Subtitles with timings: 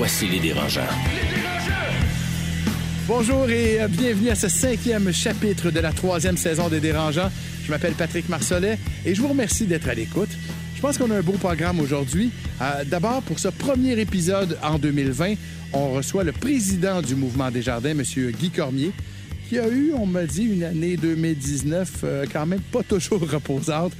[0.00, 0.80] Voici les dérangeants.
[3.06, 7.30] Bonjour et euh, bienvenue à ce cinquième chapitre de la troisième saison des Dérangeants.
[7.62, 10.30] Je m'appelle Patrick Marcellet et je vous remercie d'être à l'écoute.
[10.74, 12.30] Je pense qu'on a un beau programme aujourd'hui.
[12.62, 15.34] Euh, D'abord, pour ce premier épisode en 2020,
[15.74, 18.02] on reçoit le président du Mouvement des Jardins, M.
[18.40, 18.92] Guy Cormier,
[19.50, 23.92] qui a eu, on m'a dit, une année 2019 euh, quand même pas toujours reposante.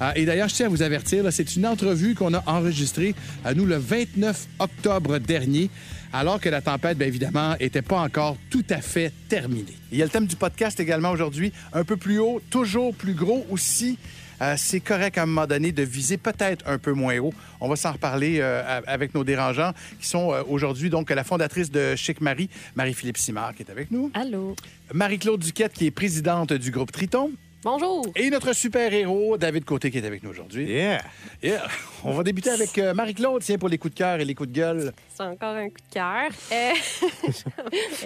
[0.00, 3.54] Euh, et d'ailleurs, je tiens à vous avertir, c'est une entrevue qu'on a enregistrée à
[3.54, 5.70] nous le 29 octobre dernier,
[6.12, 9.76] alors que la tempête, bien évidemment, n'était pas encore tout à fait terminée.
[9.92, 13.14] Il y a le thème du podcast également aujourd'hui, un peu plus haut, toujours plus
[13.14, 13.98] gros aussi.
[14.40, 17.32] Euh, c'est correct à un moment donné de viser peut-être un peu moins haut.
[17.60, 21.70] On va s'en reparler euh, avec nos dérangeants qui sont euh, aujourd'hui donc la fondatrice
[21.70, 24.10] de Chic Marie, Marie-Philippe Simard qui est avec nous.
[24.14, 24.54] Allô.
[24.92, 27.32] Marie-Claude Duquette qui est présidente du groupe Triton.
[27.64, 28.06] Bonjour.
[28.14, 30.70] Et notre super-héros, David Côté, qui est avec nous aujourd'hui.
[30.70, 31.02] Yeah!
[31.42, 31.66] Yeah.
[32.04, 34.50] On va débuter avec euh, Marie-Claude, tiens, pour les coups de cœur et les coups
[34.50, 34.92] de gueule.
[35.08, 36.28] C'est encore un coup de cœur.
[36.52, 36.72] Euh...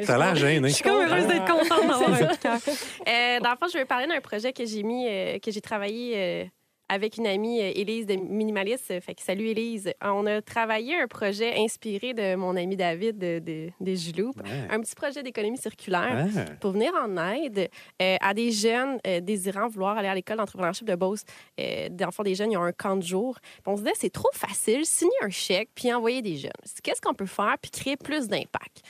[0.06, 0.68] T'as l'air gêné.
[0.68, 2.58] Je suis comme heureuse d'être contente d'avoir un coup de cœur.
[3.08, 5.60] Euh, dans le fond, je vais parler d'un projet que j'ai mis, euh, que j'ai
[5.60, 6.44] travaillé euh,
[6.92, 9.00] avec une amie, euh, Élise de Minimaliste.
[9.00, 9.92] Fait que salut Élise.
[10.02, 13.92] On a travaillé un projet inspiré de mon ami David de, de, de.
[14.22, 14.32] Ouais.
[14.68, 16.26] Un petit projet d'économie circulaire.
[16.60, 20.86] Pour venir en aide euh, à des jeunes euh, désirant vouloir aller à l'école d'entrepreneurship
[20.86, 21.22] de Beauce.
[21.58, 23.38] Euh, D'enfants des jeunes, ils ont un camp de jour.
[23.40, 26.50] Puis on se disait, c'est trop facile, signer un chèque puis envoyer des jeunes.
[26.82, 28.82] Qu'est-ce qu'on peut faire puis créer plus d'impact?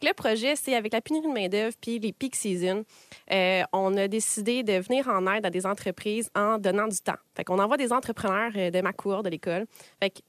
[0.00, 2.84] Le projet, c'est avec la pénurie de main-d'œuvre puis les peak seasons,
[3.30, 7.18] euh, on a décidé de venir en aide à des entreprises en donnant du temps.
[7.36, 9.66] Fait qu'on envoie des entrepreneurs euh, de ma cour, de l'école.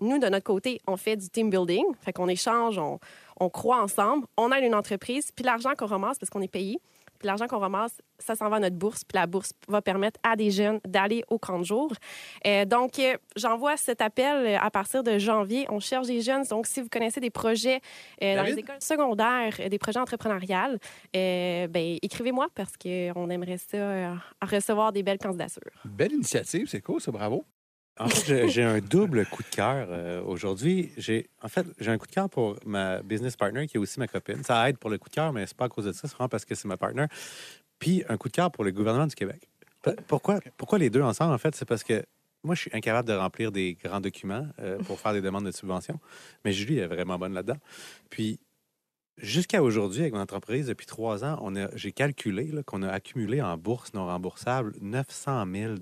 [0.01, 1.85] Nous, de notre côté, on fait du team building.
[2.01, 2.99] Fait qu'on échange, on,
[3.39, 6.79] on croit ensemble, on aide une entreprise, puis l'argent qu'on ramasse, parce qu'on est payé,
[7.23, 10.19] puis l'argent qu'on ramasse, ça s'en va à notre bourse, puis la bourse va permettre
[10.23, 11.93] à des jeunes d'aller au camp de jour.
[12.45, 15.65] Euh, donc, euh, j'envoie cet appel euh, à partir de janvier.
[15.69, 16.43] On cherche des jeunes.
[16.49, 17.79] Donc, si vous connaissez des projets
[18.21, 20.79] euh, dans les écoles secondaires, des projets entrepreneuriales,
[21.13, 25.71] ben, écrivez-moi parce qu'on aimerait ça recevoir des belles candidatures.
[25.85, 27.45] Belle initiative, c'est cool, ça, bravo.
[27.99, 30.91] En fait, j'ai- un double coup de cœur euh, aujourd'hui.
[30.97, 33.99] J'ai, en fait, j'ai un coup de cœur pour ma business partner qui est aussi
[33.99, 34.43] ma copine.
[34.43, 36.15] Ça aide pour le coup de cœur, mais c'est pas à cause de ça, c'est
[36.15, 37.05] vraiment parce que c'est ma partner.
[37.77, 39.47] Puis un coup de cœur pour le gouvernement du Québec.
[40.07, 41.53] Pourquoi, pourquoi les deux ensemble, en fait?
[41.55, 42.03] C'est parce que
[42.43, 45.51] moi, je suis incapable de remplir des grands documents euh, pour faire des demandes de
[45.51, 45.99] subvention.
[46.45, 47.57] Mais Julie est vraiment bonne là-dedans.
[48.09, 48.39] Puis,
[49.17, 53.93] jusqu'à aujourd'hui, avec mon entreprise, depuis trois ans, j'ai calculé qu'on a accumulé en bourse
[53.93, 55.73] non remboursable 900 000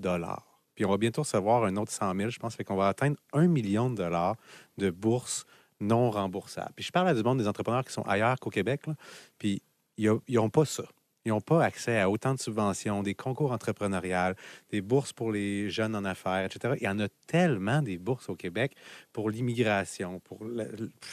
[0.74, 3.16] Puis, on va bientôt recevoir un autre 100 000, je pense, fait qu'on va atteindre
[3.32, 4.36] un million de dollars
[4.78, 5.44] de bourses
[5.80, 6.72] non remboursables.
[6.76, 8.94] Puis, je parle à du monde des entrepreneurs qui sont ailleurs qu'au Québec, là,
[9.38, 9.62] puis
[9.98, 10.84] ils n'ont pas ça.
[11.24, 14.34] Ils n'ont pas accès à autant de subventions, des concours entrepreneuriales,
[14.70, 16.74] des bourses pour les jeunes en affaires, etc.
[16.80, 18.74] Il y en a tellement des bourses au Québec
[19.12, 20.64] pour l'immigration, pour la-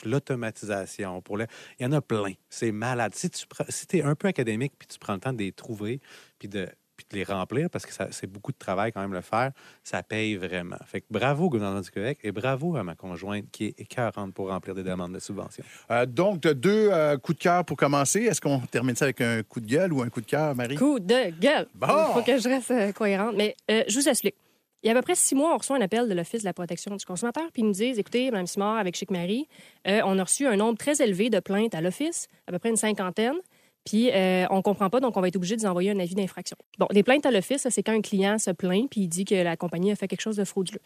[0.03, 1.46] l'automatisation, pour le...
[1.80, 2.34] Il y en a plein.
[2.50, 3.14] C'est malade.
[3.14, 6.00] Si tu si es un peu académique, puis tu prends le temps de les trouver,
[6.40, 6.68] puis de
[7.14, 9.52] les remplir, parce que c'est beaucoup de travail quand même le faire,
[9.84, 10.78] ça paye vraiment.
[10.86, 14.34] Fait que bravo au gouvernement du Québec et bravo à ma conjointe qui est écœurante
[14.34, 15.64] pour remplir des demandes de subvention.
[15.92, 18.22] Euh, donc, deux euh, coups de cœur pour commencer.
[18.22, 20.75] Est-ce qu'on termine ça avec un coup de gueule ou un coup de cœur, Marie?
[20.75, 21.68] Coup de gueule.
[21.74, 21.88] Bon.
[21.88, 23.36] Il faut que je reste euh, cohérente.
[23.36, 24.36] Mais euh, je vous explique.
[24.81, 26.46] Il y a à peu près six mois, on reçoit un appel de l'Office de
[26.46, 29.46] la protection du consommateur, puis ils nous disent écoutez, Mme Simard, avec Chic Marie,
[29.88, 32.70] euh, on a reçu un nombre très élevé de plaintes à l'Office, à peu près
[32.70, 33.36] une cinquantaine.
[33.85, 36.16] Puis euh, on comprend pas, donc on va être obligé de vous envoyer un avis
[36.16, 36.57] d'infraction.
[36.78, 39.35] Bon, des plaintes à l'Office, c'est quand un client se plaint puis il dit que
[39.35, 40.81] la compagnie a fait quelque chose de frauduleux.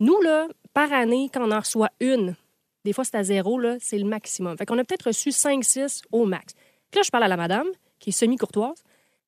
[0.00, 2.36] Nous, là, par année, quand on en reçoit une,
[2.84, 4.56] des fois c'est à zéro, là, c'est le maximum.
[4.56, 6.54] Fait qu'on a peut-être reçu 5, 6 au max.
[6.90, 7.66] Puis là, je parle à la madame,
[7.98, 8.84] qui est semi-courtoise,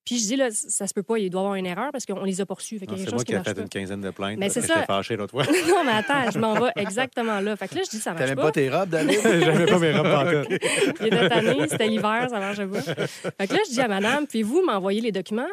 [0.08, 2.06] puis je dis, là, ça se peut pas, il doit y avoir une erreur parce
[2.06, 2.80] qu'on les a poursuivis.
[2.80, 3.60] Fait qu'il y a C'est moi chose qui qui ai fait pas.
[3.60, 4.74] une quinzaine de plaintes Mais c'est ça.
[4.74, 5.44] j'étais fâché l'autre fois.
[5.44, 7.56] non, mais attends, je m'en vais exactement là.
[7.56, 8.42] Fait que là, je dis, ça marche T'avais pas.
[8.42, 9.20] pas tes robes, David?
[9.22, 10.60] J'avais pas mes robes pantoute.
[11.00, 12.80] Il était tanné, c'était l'hiver, ça marchait pas.
[12.80, 15.46] Fait que là, je dis à madame, puis vous m'envoyez les documents.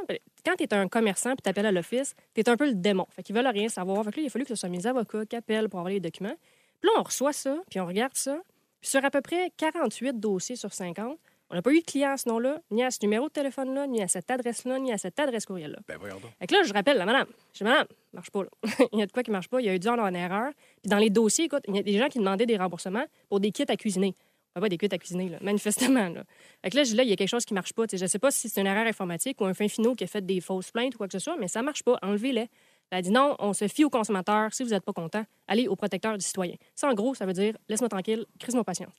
[0.46, 2.76] Quand tu es un commerçant puis tu appelles à l'office, tu es un peu le
[2.76, 3.08] démon.
[3.16, 4.04] Fait qu'ils veulent rien savoir.
[4.06, 5.98] Fait que là, il a fallu que ce soit mes avocats qui appellent pour envoyer
[5.98, 6.36] les documents.
[6.82, 8.38] Puis là, on reçoit ça, puis on regarde ça.
[8.80, 11.18] Puis sur à peu près 48 dossiers sur 50,
[11.56, 13.88] on n'a pas eu de client à ce nom-là, ni à ce numéro de téléphone-là,
[13.88, 15.80] ni à cette adresse-là, ni à cette adresse courriel-là.
[15.88, 16.32] Ben, voyons donc.
[16.38, 17.28] Fait que là, je rappelle la madame.
[17.54, 18.50] Je dis, madame, marche pas, là.
[18.92, 19.62] il y a de quoi qui marche pas.
[19.62, 20.52] Il y a eu dû en avoir une erreur.
[20.82, 23.40] Puis dans les dossiers, écoute, il y a des gens qui demandaient des remboursements pour
[23.40, 24.14] des kits à cuisiner.
[24.54, 26.10] pas des cuites à cuisiner, là, manifestement.
[26.10, 26.24] Là.
[26.62, 27.88] Fait que là, je- là, il y a quelque chose qui marche pas.
[27.88, 30.04] Tu sais, Je sais pas si c'est une erreur informatique ou un fin finot qui
[30.04, 31.98] a fait des fausses plaintes ou quoi que ce soit, mais ça marche pas.
[32.02, 32.50] Enlevez-les.
[32.92, 34.54] Elle a dit non, on se fie aux consommateurs.
[34.54, 36.56] Si vous n'êtes pas content, allez au protecteur du citoyen.
[36.76, 38.94] Ça, en gros, ça veut dire laisse-moi tranquille, crise-moi patience.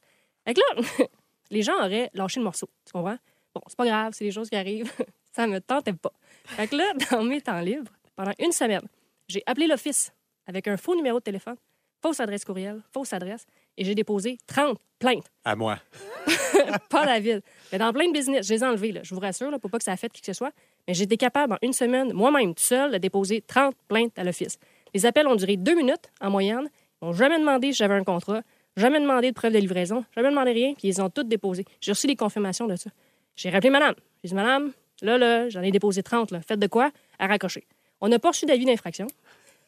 [0.44, 1.06] Fait que là,
[1.50, 2.69] les gens auraient lâché le morceau.
[2.84, 3.19] Tu comprends?
[3.54, 4.93] Bon, c'est pas grave, c'est des choses qui arrivent.
[5.32, 6.12] ça me tentait pas.
[6.44, 8.87] Fait que là, dans mes temps libres, pendant une semaine,
[9.28, 10.12] j'ai appelé l'office
[10.46, 11.56] avec un faux numéro de téléphone,
[12.02, 13.46] fausse adresse courriel, fausse adresse,
[13.76, 15.26] et j'ai déposé 30 plaintes.
[15.44, 15.78] À moi.
[16.88, 17.43] pas David.
[17.72, 19.70] Mais dans plein de business, je les ai enlevés, là, je vous rassure, là, pour
[19.70, 20.52] pas que ça affecte qui que ce soit.
[20.87, 24.58] Mais j'étais capable, en une semaine, moi-même, tout seul, de déposer 30 plaintes à l'office.
[24.94, 26.70] Les appels ont duré deux minutes en moyenne.
[27.02, 28.43] Ils m'ont jamais demandé si j'avais un contrat,
[28.76, 31.64] jamais demandé de preuve de livraison, jamais demandé rien, puis ils ont toutes déposé.
[31.81, 32.90] J'ai reçu des confirmations de ça.
[33.37, 33.94] J'ai rappelé madame.
[34.23, 36.40] J'ai dit, madame, là, là, j'en ai déposé 30, là.
[36.46, 36.90] Faites de quoi?
[37.19, 37.64] À raccrocher.
[38.00, 39.06] On n'a pas reçu d'avis d'infraction.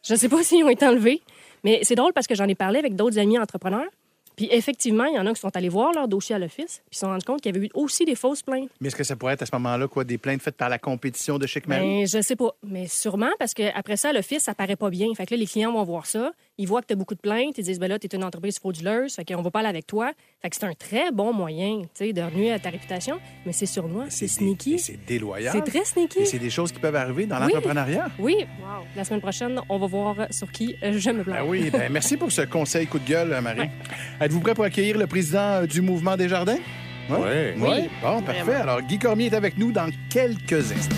[0.03, 1.23] Je ne sais pas s'ils ont été enlevés,
[1.65, 3.89] mais c'est drôle parce que j'en ai parlé avec d'autres amis entrepreneurs.
[4.39, 6.93] Puis effectivement, il y en a qui sont allés voir leur dossier à l'office, puis
[6.93, 8.71] ils se sont rendus compte qu'il y avait eu aussi des fausses plaintes.
[8.81, 10.79] Mais est-ce que ça pourrait être à ce moment-là, quoi, des plaintes faites par la
[10.79, 12.03] compétition de Chic Marie?
[12.03, 12.55] Ben, je sais pas.
[12.63, 15.09] Mais sûrement parce qu'après ça, à l'office, ça paraît pas bien.
[15.17, 16.31] Fait que là, les clients vont voir ça.
[16.57, 17.59] Ils voient que tu as beaucoup de plaintes.
[17.59, 19.13] Ils disent, ben là, tu es une entreprise frauduleuse.
[19.17, 20.13] Fait qu'on va pas aller avec toi.
[20.41, 23.19] Fait que c'est un très bon moyen, tu sais, de nuire à ta réputation.
[23.45, 24.79] Mais c'est sournois, c'est sneaky.
[24.79, 25.53] C'est déloyal.
[25.53, 26.21] C'est très sneaky.
[26.21, 27.43] Et c'est des choses qui peuvent arriver dans Oui.
[27.53, 28.07] l'entrepreneuriat.
[28.21, 28.47] Oui,
[28.95, 31.39] la semaine prochaine, on va voir sur qui je me plante.
[31.39, 33.69] Ben oui, ben merci pour ce conseil coup de gueule, Marie.
[34.21, 36.59] Êtes-vous prêt pour accueillir le président euh, du mouvement Desjardins?
[37.11, 37.55] Ouais.
[37.57, 37.69] Oui.
[37.69, 38.43] Oui, Bon, parfait.
[38.43, 38.63] vraiment.
[38.63, 40.95] Alors, Guy Cormier est avec nous dans quelques instants.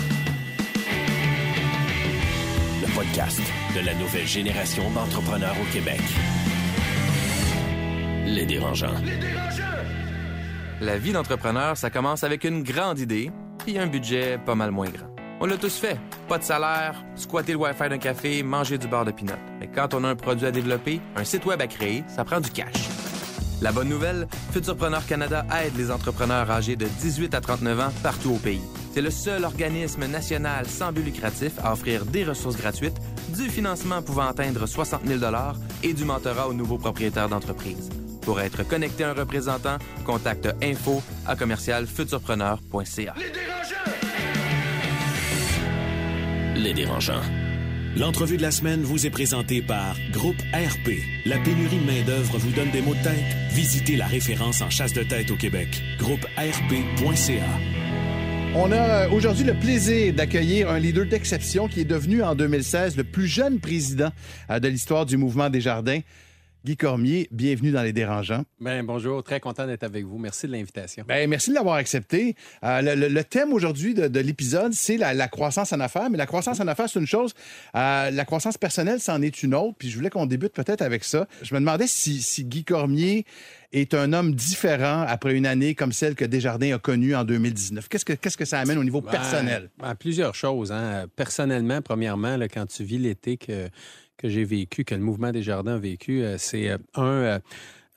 [2.81, 3.41] Le podcast
[3.75, 5.99] de la nouvelle génération d'entrepreneurs au Québec.
[8.33, 8.95] Les dérangeants.
[10.79, 13.29] La vie d'entrepreneur, ça commence avec une grande idée
[13.59, 15.07] puis un budget pas mal moins grand.
[15.41, 15.99] On l'a tous fait.
[16.29, 19.33] Pas de salaire, squatter le Wi-Fi d'un café, manger du beurre de pinot.
[19.59, 22.39] Mais quand on a un produit à développer, un site web à créer, ça prend
[22.39, 22.87] du cash.
[23.61, 28.31] La bonne nouvelle, Futurpreneur Canada aide les entrepreneurs âgés de 18 à 39 ans partout
[28.31, 28.63] au pays.
[28.93, 32.97] C'est le seul organisme national sans but lucratif à offrir des ressources gratuites,
[33.35, 35.21] du financement pouvant atteindre 60 000
[35.83, 37.89] et du mentorat aux nouveaux propriétaires d'entreprise.
[38.21, 43.15] Pour être connecté à un représentant, contacte info à commercialfuturpreneur.ca.
[46.55, 47.21] Les dérangeants.
[47.97, 50.91] L'entrevue de la semaine vous est présentée par Groupe RP.
[51.25, 53.35] La pénurie de main-d'œuvre vous donne des maux de tête?
[53.51, 55.81] Visitez la référence en chasse de tête au Québec.
[55.99, 57.43] Groupe RP.ca.
[58.53, 62.97] On a euh, aujourd'hui le plaisir d'accueillir un leader d'exception qui est devenu en 2016
[62.97, 64.11] le plus jeune président
[64.49, 66.01] euh, de l'histoire du mouvement Desjardins.
[66.63, 68.43] Guy Cormier, bienvenue dans Les Dérangeants.
[68.59, 70.19] Ben, bonjour, très content d'être avec vous.
[70.19, 71.03] Merci de l'invitation.
[71.07, 72.35] Ben, merci de l'avoir accepté.
[72.63, 76.11] Euh, le, le- le thème aujourd'hui de, de l'épisode, c'est la, la croissance en affaires.
[76.11, 77.33] Mais la croissance en affaires, c'est une chose.
[77.75, 79.73] Euh, la croissance personnelle, c'en est une autre.
[79.79, 81.27] Puis je voulais qu'on débute peut-être avec ça.
[81.41, 83.25] Je me demandais si, si Guy Cormier
[83.71, 87.89] est un homme différent après une année comme celle que Desjardins a connue en 2019.
[87.89, 89.71] Qu'est-ce que, qu'est-ce que ça amène au niveau personnel?
[89.79, 90.71] Ben, ben, plusieurs choses.
[90.71, 91.07] Hein.
[91.15, 93.69] Personnellement, premièrement, là, quand tu vis l'été que,
[94.21, 97.39] que j'ai vécu, que le mouvement des jardins a vécu, euh, c'est euh, un,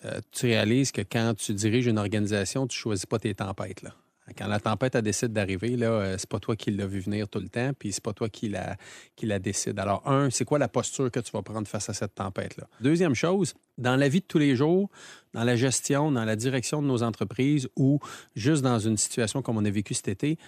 [0.04, 3.84] euh, tu réalises que quand tu diriges une organisation, tu choisis pas tes tempêtes.
[4.38, 7.48] Quand la tempête décide d'arriver, là, c'est pas toi qui l'as vu venir tout le
[7.50, 8.76] temps, puis c'est pas toi qui la,
[9.16, 9.78] qui la décide.
[9.78, 12.66] Alors, un, c'est quoi la posture que tu vas prendre face à cette tempête-là?
[12.80, 14.88] Deuxième chose, dans la vie de tous les jours,
[15.34, 18.00] dans la gestion, dans la direction de nos entreprises ou
[18.34, 20.38] juste dans une situation comme on a vécu cet été,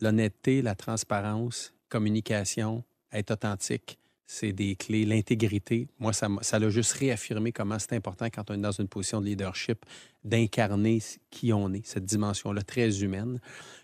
[0.00, 5.04] l'honnêteté, la transparence, communication, être authentique, c'est des clés.
[5.04, 9.20] L'intégrité, moi, ça l'a juste réaffirmé comment c'est important quand on est dans une position
[9.20, 9.84] de leadership
[10.24, 11.00] d'incarner
[11.30, 13.40] qui on est, cette dimension-là très humaine.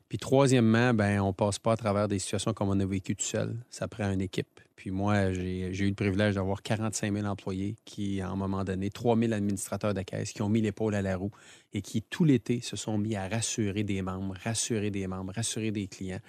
[0.09, 3.25] Puis troisièmement, ben on passe pas à travers des situations comme on a vécu tout
[3.25, 3.57] seul.
[3.71, 4.61] Ça prend une équipe.
[4.75, 8.65] Puis moi, j'ai j'ai eu le privilège d'avoir 45 000 employés qui, à un moment
[8.65, 11.31] donné, 3 000 administrateurs de caisse qui ont mis l'épaule à la roue
[11.73, 15.71] et qui, tout l'été, se sont mis à rassurer des membres, rassurer des membres, rassurer
[15.71, 16.21] des clients.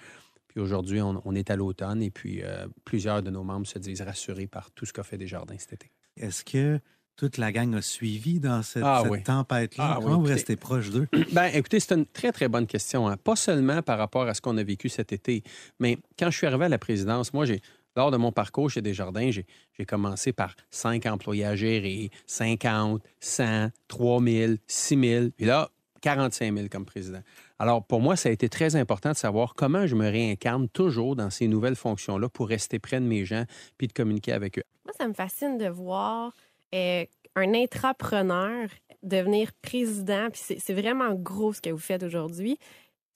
[0.52, 3.78] Puis aujourd'hui, on, on est à l'automne et puis euh, plusieurs de nos membres se
[3.78, 5.90] disent rassurés par tout ce qu'a fait Desjardins cet été.
[6.16, 6.78] Est-ce que
[7.16, 9.22] toute la gang a suivi dans cette, Ah cette oui.
[9.22, 9.84] tempête-là?
[9.84, 10.34] Ah oui, Comment vous écoutez.
[10.34, 11.08] restez proche d'eux?
[11.32, 13.08] Ben, écoutez, c'est une très, très bonne question.
[13.08, 13.16] hein.
[13.16, 15.42] Pas seulement par rapport à ce qu'on a vécu cet été,
[15.78, 17.60] mais quand je suis arrivé à la présidence, moi, j'ai,
[17.96, 19.46] lors de mon parcours chez Desjardins, j'ai,
[19.78, 25.70] j'ai commencé par 5 employés à gérer, 50, 100, 3000, 6000, puis là,
[26.02, 27.20] 45 000 comme président.
[27.58, 31.16] Alors, pour moi, ça a été très important de savoir comment je me réincarne toujours
[31.16, 33.44] dans ces nouvelles fonctions-là pour rester près de mes gens
[33.78, 34.64] puis de communiquer avec eux.
[34.84, 36.34] Moi, ça me fascine de voir
[36.74, 37.04] euh,
[37.36, 38.68] un intrapreneur
[39.02, 40.28] devenir président.
[40.30, 42.58] Puis c'est vraiment gros ce que vous faites aujourd'hui.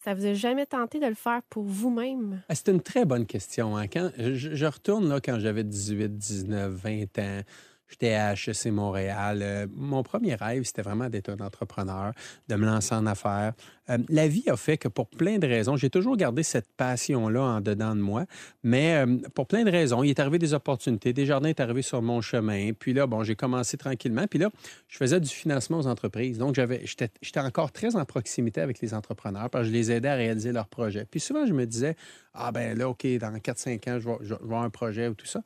[0.05, 2.41] Ça vous a jamais tenté de le faire pour vous-même?
[2.49, 3.77] Ah, C'est une très bonne question.
[3.77, 3.89] hein.
[3.89, 7.41] Quand, je, je retourne là, quand j'avais 18, 19, 20 ans.
[7.89, 9.41] J'étais à HEC Montréal.
[9.43, 12.13] Euh, mon premier rêve, c'était vraiment d'être un entrepreneur,
[12.49, 13.53] de me lancer en affaires.
[13.89, 17.41] Euh, la vie a fait que pour plein de raisons, j'ai toujours gardé cette passion-là
[17.41, 18.25] en dedans de moi,
[18.65, 21.13] mais euh, pour plein de raisons, il est arrivé des opportunités.
[21.13, 22.73] Desjardins est arrivé sur mon chemin.
[22.73, 24.27] Puis là, bon, j'ai commencé tranquillement.
[24.29, 24.51] Puis là,
[24.89, 26.39] je faisais du financement aux entreprises.
[26.39, 30.09] Donc, j'avais, j'étais, encore très en proximité avec les entrepreneurs parce que je les aidais
[30.09, 31.07] à réaliser leurs projets.
[31.09, 31.95] Puis souvent, je me disais,
[32.35, 35.43] ah ben là, OK, dans 4-5 ans, je vais, avoir un projet ou tout ça.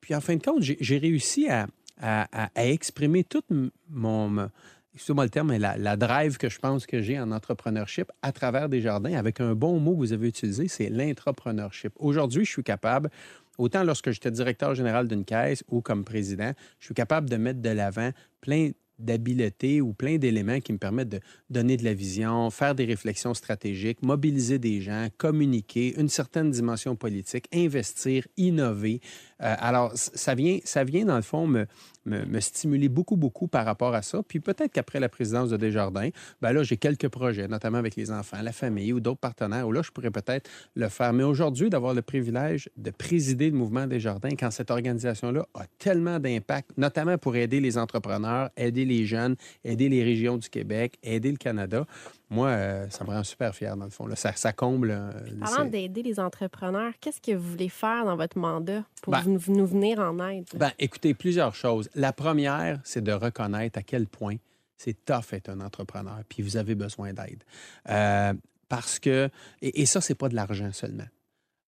[0.00, 1.66] Puis en fin de compte, j'ai réussi à,
[2.00, 3.46] à, exprimer toute
[3.90, 4.48] mon,
[4.94, 8.32] excusez-moi le terme, mais la, la drive que je pense que j'ai en entrepreneurship à
[8.32, 11.92] travers des jardins, avec un bon mot que vous avez utilisé, c'est l'intrapreneurship.
[11.96, 13.10] Aujourd'hui, je suis capable,
[13.58, 17.60] autant lorsque j'étais directeur général d'une caisse ou comme président, je suis capable de mettre
[17.60, 22.50] de l'avant plein d'habiletés ou plein d'éléments qui me permettent de donner de la vision,
[22.50, 29.00] faire des réflexions stratégiques, mobiliser des gens, communiquer, une certaine dimension politique, investir, innover.
[29.42, 33.94] Euh, alors, ça vient, ça vient, dans le fond, me stimuler beaucoup, beaucoup par rapport
[33.94, 34.22] à ça.
[34.26, 36.08] Puis peut-être qu'après la présidence de Desjardins,
[36.40, 39.72] ben là, j'ai quelques projets, notamment avec les enfants, la famille ou d'autres partenaires, où
[39.72, 41.12] là, je pourrais peut-être le faire.
[41.12, 46.18] Mais aujourd'hui, d'avoir le privilège de présider le mouvement Desjardins, quand cette organisation-là a tellement
[46.18, 51.30] d'impact, notamment pour aider les entrepreneurs, aider les jeunes, aider les régions du Québec, aider
[51.30, 51.86] le Canada,
[52.30, 54.06] moi, euh, ça me rend super fier, dans le fond.
[54.06, 54.16] là.
[54.16, 54.90] Ça, ça comble...
[54.90, 59.24] euh, Parlant d'aider les entrepreneurs, qu'est-ce que vous voulez faire dans votre mandat pour Ben-
[59.46, 60.44] nous venir en aide?
[60.54, 61.88] Ben, écoutez, plusieurs choses.
[61.94, 64.36] La première, c'est de reconnaître à quel point
[64.76, 67.42] c'est tough être un entrepreneur, puis vous avez besoin d'aide.
[67.88, 68.34] Euh,
[68.68, 69.30] parce que,
[69.62, 71.06] et, et ça, c'est pas de l'argent seulement.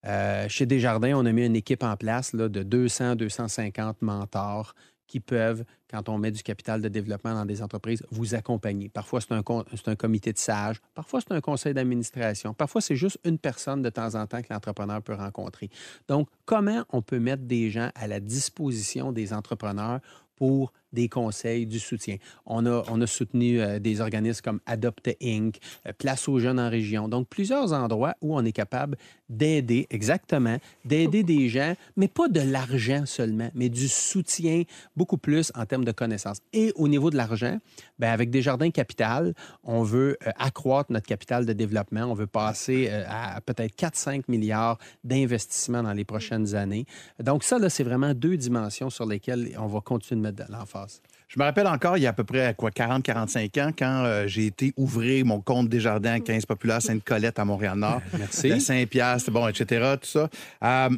[0.07, 4.75] Euh, chez Desjardins, on a mis une équipe en place là, de 200, 250 mentors
[5.11, 8.89] qui peuvent, quand on met du capital de développement dans des entreprises, vous accompagner.
[8.89, 13.19] Parfois, c'est un, un comité de sages, parfois, c'est un conseil d'administration, parfois, c'est juste
[13.25, 15.69] une personne de temps en temps que l'entrepreneur peut rencontrer.
[16.07, 19.99] Donc, comment on peut mettre des gens à la disposition des entrepreneurs
[20.37, 22.17] pour des conseils, du soutien.
[22.47, 26.59] On a, on a soutenu euh, des organismes comme Adopte Inc., euh, Place aux jeunes
[26.59, 27.09] en région.
[27.09, 28.97] Donc, plusieurs endroits où on est capable
[29.29, 34.63] d'aider, exactement, d'aider des gens, mais pas de l'argent seulement, mais du soutien
[34.97, 36.39] beaucoup plus en termes de connaissances.
[36.53, 37.59] Et au niveau de l'argent,
[37.99, 42.03] ben, avec Desjardins Capital, on veut euh, accroître notre capital de développement.
[42.03, 46.87] On veut passer à peut-être 4-5 milliards d'investissements dans les prochaines années.
[47.23, 50.53] Donc, ça, là, c'est vraiment deux dimensions sur lesquelles on va continuer de mettre de
[50.53, 50.80] l'emphase.
[51.29, 54.27] Je me rappelle encore, il y a à peu près quoi, 40-45 ans, quand euh,
[54.27, 58.03] j'ai été ouvrir mon compte Desjardins à 15 populaire Sainte-Colette à Montréal-Nord.
[58.19, 58.49] Merci.
[58.49, 60.29] De Saint-Pierre, bon, etc., tout ça.
[60.65, 60.89] Euh,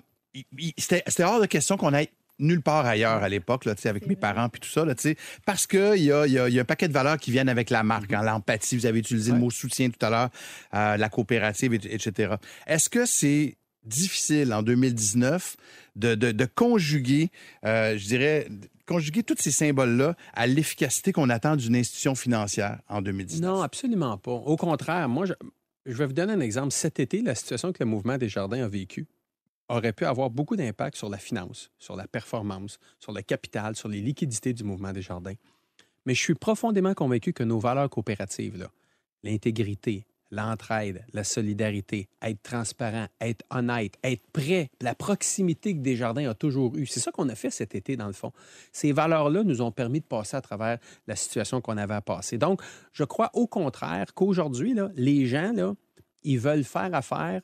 [0.79, 2.09] C'était c'était hors de question qu'on aille
[2.39, 4.95] nulle part ailleurs à l'époque, là, tu sais, avec mes parents puis tout ça, là,
[4.95, 7.31] tu sais, parce qu'il y y, a, il y a un paquet de valeurs qui
[7.31, 10.31] viennent avec la marque, hein, l'empathie, vous avez utilisé le mot soutien tout à l'heure,
[10.75, 12.35] euh, la coopérative, et- etc.
[12.67, 15.57] Est-ce que c'est difficile en 2019
[15.95, 17.31] de, de- de conjuguer,
[17.67, 18.49] euh, je dirais,
[18.87, 23.51] conjuguer tous ces symboles-là à l'efficacité qu'on attend d'une institution financière en 2019?
[23.51, 24.33] Non, absolument pas.
[24.33, 25.35] Au contraire, moi, je,
[25.87, 26.73] vais vous donner un exemple.
[26.73, 29.07] Cet été, la situation que le mouvement des jardins a vécue
[29.69, 33.89] aurait pu avoir beaucoup d'impact sur la finance, sur la performance, sur le capital, sur
[33.89, 35.35] les liquidités du mouvement des jardins.
[36.05, 38.69] Mais je suis profondément convaincu que nos valeurs coopératives,
[39.23, 46.35] l'intégrité, l'entraide, la solidarité, être transparent, être honnête, être prêt, la proximité que Desjardins a
[46.35, 46.87] toujours eue.
[46.87, 48.33] C'est ça qu'on a fait cet été, dans le fond.
[48.73, 52.39] Ces valeurs-là nous ont permis de passer à travers la situation qu'on avait à passer.
[52.39, 52.63] Donc,
[52.93, 55.75] je crois au contraire qu'aujourd'hui, les gens, là,
[56.25, 57.43] ils veulent faire affaire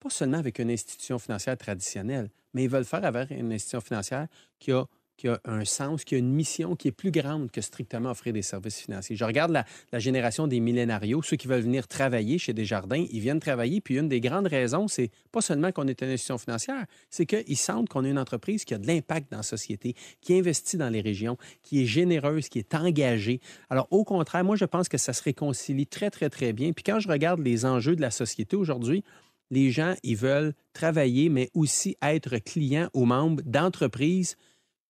[0.00, 4.28] pas seulement avec une institution financière traditionnelle, mais ils veulent faire avec une institution financière
[4.60, 4.84] qui a,
[5.18, 8.32] qui a un sens, qui a une mission qui est plus grande que strictement offrir
[8.32, 9.16] des services financiers.
[9.16, 9.66] Je regarde la,
[9.98, 14.08] génération des millénarios, ceux qui veulent venir travailler chez Desjardins, ils viennent travailler, puis une
[14.08, 18.04] des grandes raisons, c'est pas seulement qu'on est une institution financière, c'est qu'ils sentent qu'on
[18.04, 21.36] est une entreprise qui a de l'impact dans la société, qui investit dans les régions,
[21.62, 23.40] qui est généreuse, qui est engagée.
[23.70, 26.72] Alors, au contraire, moi, je pense que ça se réconcilie très, très, très bien.
[26.72, 29.02] Puis quand je regarde les enjeux de la société aujourd'hui,
[29.50, 34.36] les gens, ils veulent travailler, mais aussi être clients ou membres d'entreprises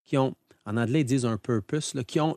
[0.09, 0.35] qui ont,
[0.65, 2.37] en anglais, ils disent un purpose, qui ont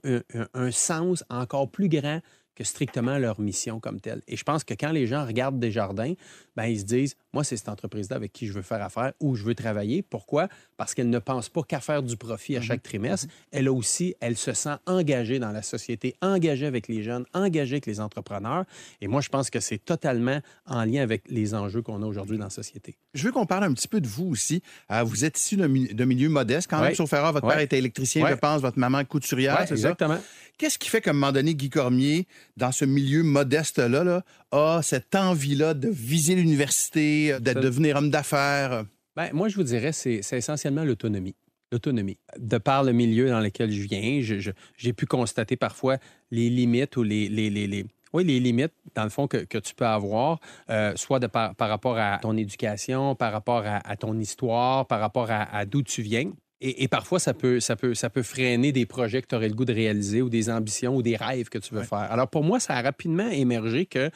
[0.54, 2.22] un sens encore plus grand
[2.62, 4.22] que strictement leur mission comme telle.
[4.28, 6.14] Et je pense que quand les gens regardent Desjardins,
[6.56, 9.36] ben, ils se disent, moi, c'est cette entreprise-là avec qui je veux faire affaire ou
[9.36, 10.02] je veux travailler.
[10.04, 10.48] Pourquoi?
[10.78, 13.28] Parce qu'elle ne pense pas qu'à faire du profit à chaque trimestre.
[13.52, 17.76] Elle a aussi, elle se sent engagée dans la société, engagée avec les jeunes, engagée
[17.76, 18.66] avec les entrepreneurs.
[19.02, 22.38] Et moi, je pense que c'est totalement en lien avec les enjeux qu'on a aujourd'hui
[22.38, 22.98] dans la société.
[23.14, 24.62] Je veux qu'on parle un petit peu de vous aussi.
[24.92, 27.34] Euh, vous êtes issu d'un mi- d'un milieu modeste quand même, sauf erreur.
[27.34, 29.90] Votre père était électricien, je pense, votre maman couturière, Ouais, c'est ça?
[29.92, 30.20] exactement.
[30.58, 32.28] Qu'est-ce qui fait qu'à un moment donné, Guy Cormier,
[32.58, 38.10] dans ce milieu modeste-là, là, a cette envie-là de viser l'université, de Ça- devenir homme
[38.10, 38.86] d'affaires?
[39.16, 41.36] Ben, moi, je vous dirais, c'est c'est essentiellement l'autonomie.
[41.74, 42.18] l'autonomie.
[42.38, 46.50] De par le milieu dans lequel je viens, je- je- j'ai pu constater parfois les
[46.50, 49.74] limites ou les, les, les, les- oui, les limites, dans le fond, que, que tu
[49.74, 53.96] peux avoir, euh, soit de par, par rapport à ton éducation, par rapport à, à
[53.96, 56.30] ton histoire, par rapport à, à d'où tu viens.
[56.62, 59.50] Et, et parfois, ça peut, ça, peut, ça peut freiner des projets que tu aurais
[59.50, 62.08] le goût de réaliser ou des ambitions ou des rêves que tu veux faire.
[62.12, 64.12] Alors, pour moi, ça a rapidement émergé que,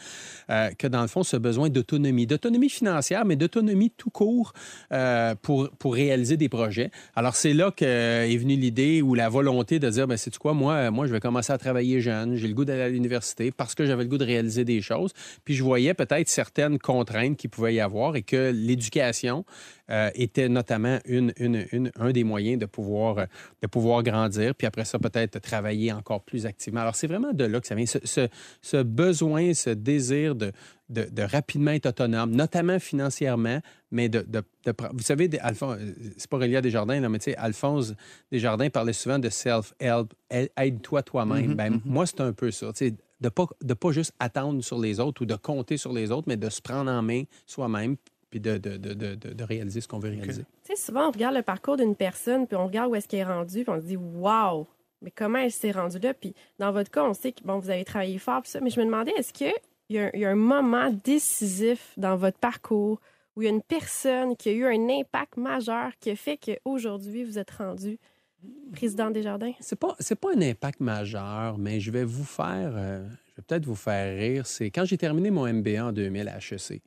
[0.52, 4.54] euh, que dans le fond, ce besoin d'autonomie, d'autonomie financière, mais d'autonomie tout court
[4.92, 6.92] euh, pour, pour réaliser des projets.
[7.16, 10.92] Alors, c'est là qu'est venue l'idée ou la volonté de dire, ben, c'est quoi, moi,
[10.92, 13.86] moi, je vais commencer à travailler jeune, j'ai le goût d'aller à l'université parce que
[13.86, 15.14] j'avais le goût de réaliser des choses.
[15.46, 19.46] Puis, je voyais peut-être certaines contraintes qu'il pouvait y avoir et que l'éducation
[19.92, 23.26] euh, était notamment une, une- une- un des moyens de pouvoir, euh,
[23.62, 26.82] de pouvoir grandir, puis après ça, peut-être travailler encore plus activement.
[26.82, 28.28] Alors, c'est vraiment de là que ça vient, ce, ce-
[28.62, 30.52] ce besoin, ce désir de,
[30.90, 33.60] de, de rapidement être autonome, notamment financièrement,
[33.92, 34.22] mais de...
[34.28, 34.44] de-
[34.94, 37.94] vous savez, Alphonse, euh, c'est pas Rélia Desjardins, là, mais tu sais, Alphonse
[38.32, 41.54] Desjardins parlait souvent de self-help, aide- aide-toi toi-même.
[41.56, 44.78] Ben, Moi, c'est un peu ça, tu sais, de pas, de pas juste attendre sur
[44.80, 47.96] les autres ou de compter sur les autres, mais de se prendre en main soi-même
[48.30, 50.44] puis de, de, de, de, réaliser ce qu'on veut réaliser.
[50.64, 53.22] Tu sais, souvent, on regarde le parcours d'une personne, puis on regarde où est-ce qu'elle
[53.22, 54.68] est rendue, puis on se dit, waouh,
[55.02, 56.14] mais comment elle s'est rendue là?
[56.14, 58.70] Puis dans votre cas, on sait que bon, vous avez travaillé fort, puis ça, mais
[58.70, 59.54] je me demandais, est-ce qu'il
[59.90, 63.00] y, a il y a un moment décisif dans votre parcours
[63.36, 66.38] où il y a une personne qui a eu un impact majeur qui a fait
[66.38, 68.00] qu'aujourd'hui, vous êtes rendu
[68.72, 69.54] président des jardins?
[69.60, 73.44] C'est pas, c'est pas un impact majeur, mais je vais vous faire, euh, je vais
[73.48, 74.48] peut-être vous faire rire.
[74.48, 76.82] C'est quand j'ai terminé mon MBA en 2000 à HEC.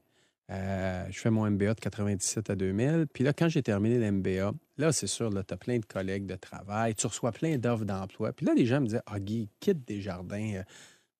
[0.50, 3.07] Euh, je fais mon MBA de 97 à 2000.
[3.12, 6.37] Puis là, quand j'ai terminé l'MBA, là, c'est sûr, tu as plein de collègues de
[6.37, 8.33] travail, tu reçois plein d'offres d'emploi.
[8.33, 10.62] Puis là, les gens me disaient Ah, Guy, quitte des jardins, euh,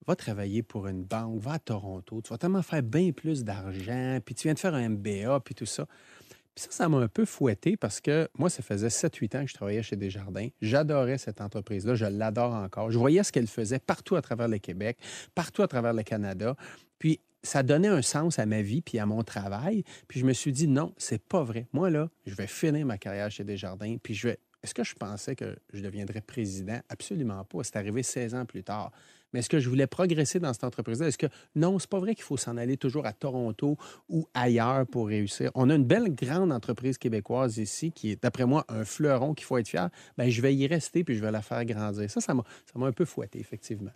[0.07, 4.19] va travailler pour une banque, va à Toronto, tu vas tellement faire bien plus d'argent,
[4.25, 5.87] puis tu viens de faire un MBA, puis tout ça.
[6.55, 9.51] Puis ça, ça m'a un peu fouetté parce que moi, ça faisait 7-8 ans que
[9.51, 10.49] je travaillais chez Desjardins.
[10.63, 11.95] J'adorais cette entreprise-là.
[11.95, 12.91] Je l'adore encore.
[12.91, 14.99] Je voyais ce qu'elle faisait partout à travers le Québec,
[15.35, 16.57] partout à travers le Canada.
[16.99, 19.85] Puis ça donnait un sens à ma vie puis à mon travail.
[20.09, 21.67] Puis je me suis dit, non, c'est pas vrai.
[21.73, 23.97] Moi, là, je vais finir ma carrière chez Desjardins.
[24.03, 24.39] Puis je vais.
[24.63, 26.81] Est-ce que je pensais que je deviendrais président?
[26.89, 27.63] Absolument pas.
[27.63, 28.91] C'est arrivé 16 ans plus tard.
[29.33, 31.09] Mais est-ce que je voulais progresser dans cette entreprise-là?
[31.09, 33.77] Est-ce que non, c'est pas vrai qu'il faut s'en aller toujours à Toronto
[34.09, 35.51] ou ailleurs pour réussir?
[35.55, 39.45] On a une belle grande entreprise québécoise ici qui est, d'après moi, un fleuron qu'il
[39.45, 39.91] faut être fier.
[40.17, 42.11] Bien, je vais y rester puis je vais la faire grandir.
[42.11, 43.93] Ça, ça m'a, ça m'a un peu fouetté, effectivement.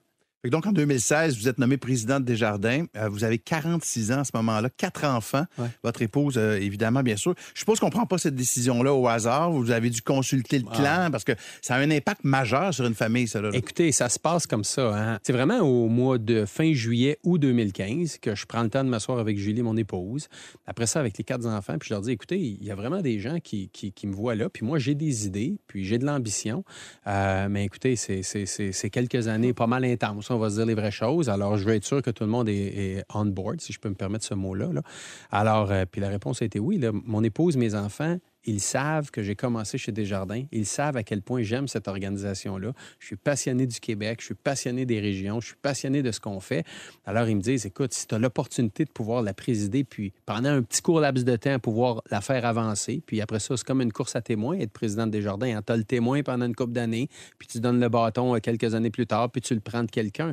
[0.51, 2.85] Donc, en 2016, vous êtes nommé président de Desjardins.
[2.97, 5.45] Euh, vous avez 46 ans à ce moment-là, quatre enfants.
[5.59, 5.69] Ouais.
[5.85, 7.35] Votre épouse, euh, évidemment, bien sûr.
[7.55, 9.53] Je suppose qu'on ne prend pas cette décision-là au hasard.
[9.53, 12.95] Vous avez dû consulter le clan parce que ça a un impact majeur sur une
[12.95, 13.41] famille, ça.
[13.41, 13.51] Là.
[13.53, 14.93] Écoutez, ça se passe comme ça.
[14.95, 15.19] hein.
[15.23, 18.89] C'est vraiment au mois de fin juillet ou 2015 que je prends le temps de
[18.89, 20.29] m'asseoir avec Julie, mon épouse.
[20.67, 23.01] Après ça, avec les quatre enfants, puis je leur dis, écoutez, il y a vraiment
[23.01, 25.99] des gens qui, qui- qui me voient là, puis moi, j'ai des idées, puis j'ai
[25.99, 26.65] de l'ambition.
[27.07, 30.91] Euh, mais écoutez, c'est quelques années pas mal intenses, on va se dire les vraies
[30.91, 31.29] choses.
[31.29, 33.89] Alors, je veux être sûr que tout le monde est, on board, si je peux
[33.89, 34.73] me permettre ce mot-là.
[34.73, 34.83] là.
[35.31, 36.79] Alors, euh, puis la réponse a été oui.
[36.79, 36.91] là.
[36.93, 40.45] Mon épouse, mes enfants, ils savent que j'ai commencé chez Desjardins.
[40.53, 42.73] Ils savent à quel point j'aime cette organisation-là.
[42.99, 46.21] Je suis passionné du Québec, je suis passionné des régions, je suis passionné de ce
[46.21, 46.65] qu'on fait.
[47.05, 50.51] Alors, ils me disent, écoute, si tu as l'opportunité de pouvoir la présider, puis pendant
[50.51, 53.81] un petit court laps de temps, pouvoir la faire avancer, puis après ça, c'est comme
[53.81, 55.61] une course à témoins, être président de Desjardins.
[55.65, 58.75] Tu as le témoin pendant une couple d'années, puis tu donnes le bâton euh, quelques
[58.75, 60.33] années plus tard, puis tu le prends de quelqu'un.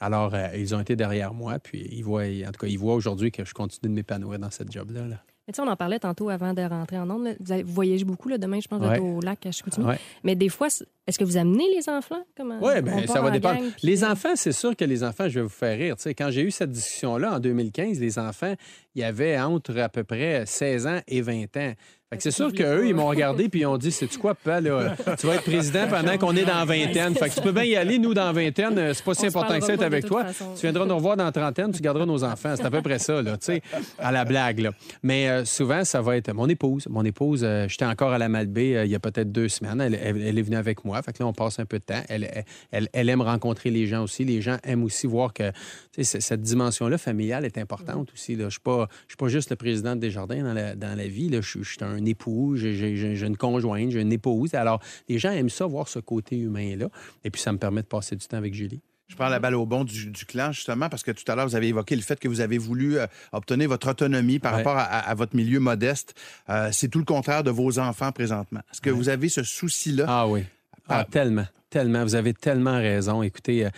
[0.00, 2.04] Alors, euh, ils ont été derrière moi, puis ils
[2.46, 5.06] en tout cas, ils voient aujourd'hui que je continue de m'épanouir dans cette job-là.
[5.06, 5.22] là.
[5.48, 7.24] Mais tu sais, on en parlait tantôt avant de rentrer en ondes.
[7.24, 7.32] là.
[7.64, 8.28] Vous, voyagez beaucoup.
[8.28, 8.36] Là.
[8.36, 9.86] Demain, je pense, au lac à Chicoutimi.
[9.86, 9.98] Ouais.
[10.22, 10.66] Mais des fois,
[11.06, 12.22] est-ce que vous amenez les enfants?
[12.36, 13.60] Comment Oui, bien, ça va en dépendre.
[13.62, 15.96] gang, puis- Les enfants, c'est sûr que les enfants, je vais vous faire rire.
[15.96, 18.54] Tu sais, quand j'ai eu cette discussion-là en 2015, les enfants,
[18.98, 21.72] il y avait entre à peu près 16 ans et 20 ans.
[22.10, 24.62] Fait que c'est sûr qu'eux, ils m'ont regardé puis ils ont dit C'est-tu quoi, papa,
[24.62, 24.96] là?
[25.20, 27.14] Tu vas être président pendant qu'on est dans la vingtaine.
[27.14, 28.78] Fait que tu peux bien y aller, nous, dans la vingtaine.
[28.78, 30.24] euh, C'est pas si important que ça être avec toi.
[30.24, 30.54] façon.
[30.54, 32.54] Tu viendras nous revoir dans la trentaine, tu garderas nos enfants.
[32.56, 33.62] C'est à peu près ça, là, tu sais,
[33.98, 34.70] à la blague, là.
[35.02, 36.86] Mais euh, souvent, ça va être mon épouse.
[36.88, 39.78] Mon épouse, euh, j'étais encore à la Malbaie euh, il y a peut-être deux semaines.
[39.82, 41.02] Elle, elle- elle est venue avec moi.
[41.02, 42.02] Fait que là, on passe un peu de temps.
[42.08, 44.24] Elle, elle, aime rencontrer les gens aussi.
[44.24, 45.52] Les gens aiment aussi voir que
[46.00, 48.32] cette dimension-là familiale est importante aussi.
[48.32, 48.38] Là.
[48.38, 50.96] Je ne suis, pas- je suis pas juste le président des jardins dans la, dans
[50.96, 51.28] la vie.
[51.28, 51.40] Là.
[51.40, 54.54] Je, suis- je suis un époux, j'ai, une conjointe, j'ai une épouse.
[54.54, 56.88] Alors, les gens aiment ça, voir ce côté humain-là.
[57.24, 58.80] Et puis, ça me permet de passer du temps avec Julie.
[59.08, 61.48] Je prends la balle au bon du, du clan, justement, parce que tout à l'heure,
[61.48, 64.58] vous avez évoqué le fait que vous avez voulu euh, obtenir votre autonomie par Ouais.
[64.62, 66.14] rapport à, votre milieu modeste.
[66.50, 68.60] Euh, c'est tout le contraire de vos enfants présentement.
[68.70, 70.04] Est-ce que vous avez ce souci-là?
[70.06, 70.44] Ah oui.
[70.90, 71.04] Ah, Ah.
[71.10, 72.02] tellement, tellement.
[72.04, 73.22] Vous avez tellement raison.
[73.22, 73.70] Écoutez, euh,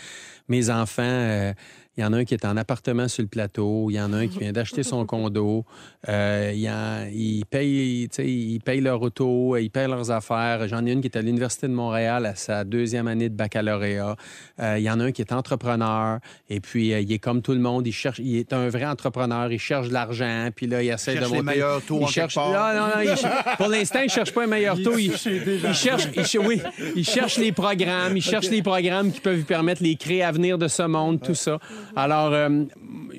[0.49, 1.53] mes enfants,
[1.97, 3.89] Il y en a un qui est en appartement sur le plateau.
[3.91, 5.65] Il y en a un qui vient d'acheter son condo.
[6.09, 10.67] Euh, il, en- il paye, tu sais, il paye leur auto, il paye leurs affaires.
[10.69, 14.15] J'en ai une qui est à l'Université de Montréal à sa deuxième année de baccalauréat.
[14.61, 16.21] Euh, il y en a un qui est entrepreneur.
[16.49, 17.87] Et puis, euh, il est comme tout le monde.
[17.87, 19.51] Il, cherche, il est un vrai entrepreneur.
[19.53, 20.49] Il cherche de l'argent.
[20.55, 22.35] Puis là, il essaie cherche de les meilleurs taux il en cherche...
[22.35, 22.75] quelque part.
[22.75, 23.15] Non, non, non.
[23.15, 24.97] il Pour l'instant, il cherche pas un meilleur taux.
[24.97, 26.63] Il, il cherche, il cher- oui,
[26.95, 28.17] il cherche les programmes.
[28.17, 31.21] Il cherche les programmes qui peuvent lui permettre les créer à venir de ce monde,
[31.21, 31.59] tout ça.
[31.97, 32.65] Alors, euh,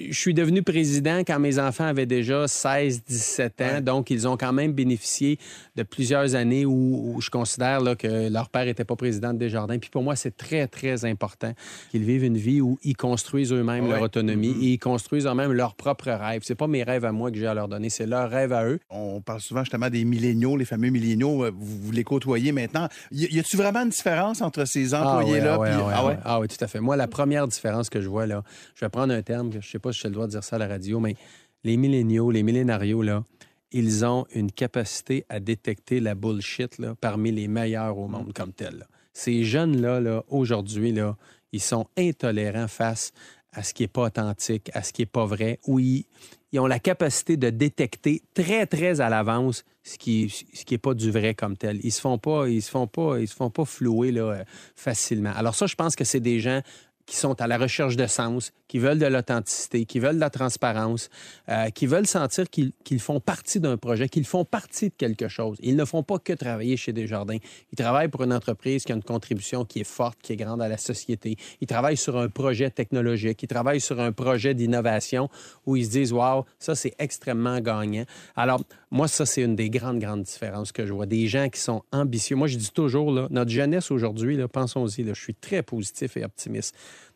[0.10, 3.82] je suis devenu président quand mes enfants avaient déjà 16, 17 ans.
[3.82, 5.38] Donc, ils ont quand même bénéficié
[5.76, 9.40] de plusieurs années où, où je considère là, que leur père n'était pas président de
[9.40, 9.78] Desjardins.
[9.80, 11.54] Puis pour moi, c'est très, très important
[11.92, 15.76] qu'ils vivent une vie où ils construisent eux-mêmes leur autonomie et ils construisent eux-mêmes leurs
[15.76, 16.42] propres rêves.
[16.44, 18.66] C'est pas mes rêves à moi que j'ai à leur donner, c'est leurs rêves à
[18.66, 18.80] eux.
[18.90, 21.46] On parle souvent justement des milléniaux, les fameux milléniaux.
[21.46, 22.88] euh, Vous, vous les côtoyez maintenant.
[23.12, 25.58] Y, y a-tu vraiment une différence entre ces employés-là?
[25.60, 26.18] Ah puis- ah ouais, ah ah ouais?
[26.26, 26.80] Ah ouais, tout à fait.
[26.80, 28.44] Moi, la première différence que je vois, là,
[28.76, 30.56] je vais prendre un terme, je sais pas si j'ai le droit de dire ça
[30.56, 31.16] à la radio, mais
[31.64, 33.24] les milléniaux, les millénarios, là,
[33.72, 38.88] ils ont une capacité à détecter la bullshit parmi les meilleurs au monde comme tel.
[39.14, 41.18] Ces jeunes-là, là, aujourd'hui, là,
[41.52, 43.14] ils sont intolérants face
[43.54, 46.06] à ce qui n'est pas authentique, à ce qui n'est pas vrai, où ils,
[46.58, 50.94] ont la capacité de détecter très, très à l'avance ce qui ce qui est pas
[50.94, 51.78] du vrai comme tel.
[51.78, 54.44] Ils ils se font pas, se font pas flouer là, euh,
[54.76, 55.32] facilement.
[55.36, 56.62] Alors ça, je pense que c'est des gens
[57.12, 60.30] qui sont à la recherche de sens, qui veulent de l'authenticité, qui veulent de la
[60.30, 61.10] transparence,
[61.50, 65.58] euh, qui veulent sentir qu'ils font partie d'un projet, qu'ils font partie de quelque chose.
[65.62, 67.40] Ils ne font pas que travailler chez Desjardins.
[67.74, 70.62] Ils travaillent pour une entreprise qui a une contribution qui est forte, qui est grande
[70.62, 71.36] à la société.
[71.60, 73.44] Ils travaillent sur un projet technologique.
[73.44, 75.28] Ils travaillent sur un projet d'innovation
[75.66, 78.06] où ils se disent, wow, ça, c'est extrêmement gagnant.
[78.38, 81.08] Alors, moi, ça, c'est une des grandes, grandes différences que je vois.
[81.08, 82.38] Des gens qui sont ambitieux.
[82.38, 86.74] Moi, je dis toujours, là, notre jeunesse aujourd'hui, pensons-y, je suis très positif et optimiste.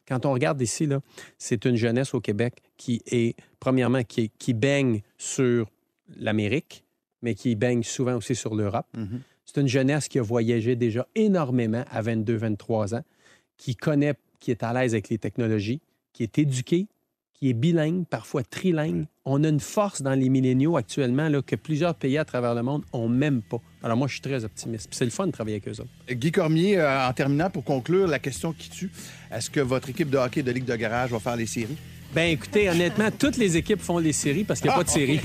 [0.08, 1.02] Quand on regarde ici, là,
[1.38, 5.70] c'est une jeunesse au Québec qui est, premièrement, qui, est- qui baigne sur
[6.18, 6.84] l'Amérique,
[7.22, 8.86] mais qui baigne souvent aussi sur l'Europe.
[8.96, 9.22] Mhm.
[9.46, 13.04] C'est une jeunesse qui a voyagé déjà énormément à 22, 23 ans,
[13.58, 15.82] qui connaît, qui est à l'aise avec les technologies,
[16.14, 16.88] qui est éduqué,
[17.36, 19.06] qui est bilingue, parfois trilingue.
[19.26, 22.64] On a une force dans les milléniaux actuellement là, que plusieurs pays à travers le
[22.64, 23.60] monde ont même pas.
[23.84, 24.88] Alors moi, je suis très optimiste.
[24.90, 25.90] Puis C'est le fun de travailler avec eux autres.
[26.10, 28.92] Guy Cormier, euh, en terminant, pour conclure, la question qui tue,
[29.32, 31.78] est-ce que votre équipe de hockey de Ligue de garage va faire les séries?
[32.14, 34.90] Ben écoutez, honnêtement, toutes les équipes font les séries parce qu'il n'y a pas de
[34.90, 35.20] série.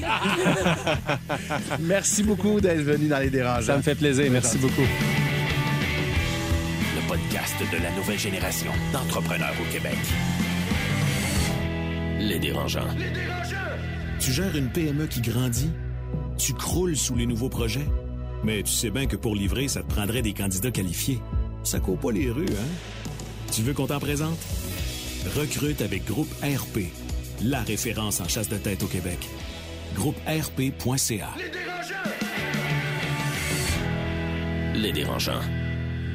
[1.81, 3.67] Merci beaucoup d'être venu dans les dérangeants.
[3.67, 4.29] Ça me fait plaisir.
[4.33, 4.83] Merci beaucoup.
[6.97, 9.99] Le podcast de la nouvelle génération d'entrepreneurs au Québec.
[12.21, 12.87] Les dérangeants.
[14.19, 15.71] Tu gères une PME qui grandit?
[16.37, 17.87] Tu croules sous les nouveaux projets?
[18.45, 21.21] Mais tu sais bien que pour livrer, ça te prendrait des candidats qualifiés.
[21.63, 23.11] Ça court pas les rues, hein?
[23.53, 24.39] Tu veux qu'on t'en présente?
[25.35, 26.93] Recrute avec Groupe RP,
[27.43, 29.19] la référence en chasse de tête au Québec.
[29.95, 31.31] GroupeRP.ca.
[34.75, 35.41] Les dérangeants.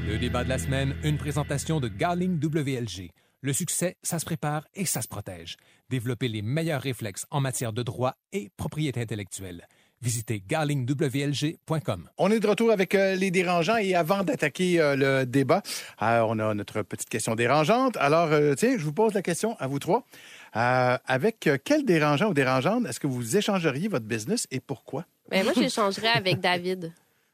[0.07, 3.11] Le débat de la semaine, une présentation de Garling WLG.
[3.41, 5.57] Le succès, ça se prépare et ça se protège.
[5.89, 9.67] Développer les meilleurs réflexes en matière de droit et propriété intellectuelle.
[10.01, 12.09] Visitez garlingwlg.com.
[12.17, 15.61] On est de retour avec euh, les dérangeants et avant d'attaquer euh, le débat,
[16.01, 17.97] euh, on a notre petite question dérangeante.
[17.97, 20.05] Alors, euh, tiens, je vous pose la question à vous trois.
[20.55, 25.05] Euh, avec euh, quel dérangeant ou dérangeante est-ce que vous échangeriez votre business et pourquoi?
[25.29, 26.93] Ben, moi, j'échangerais avec David.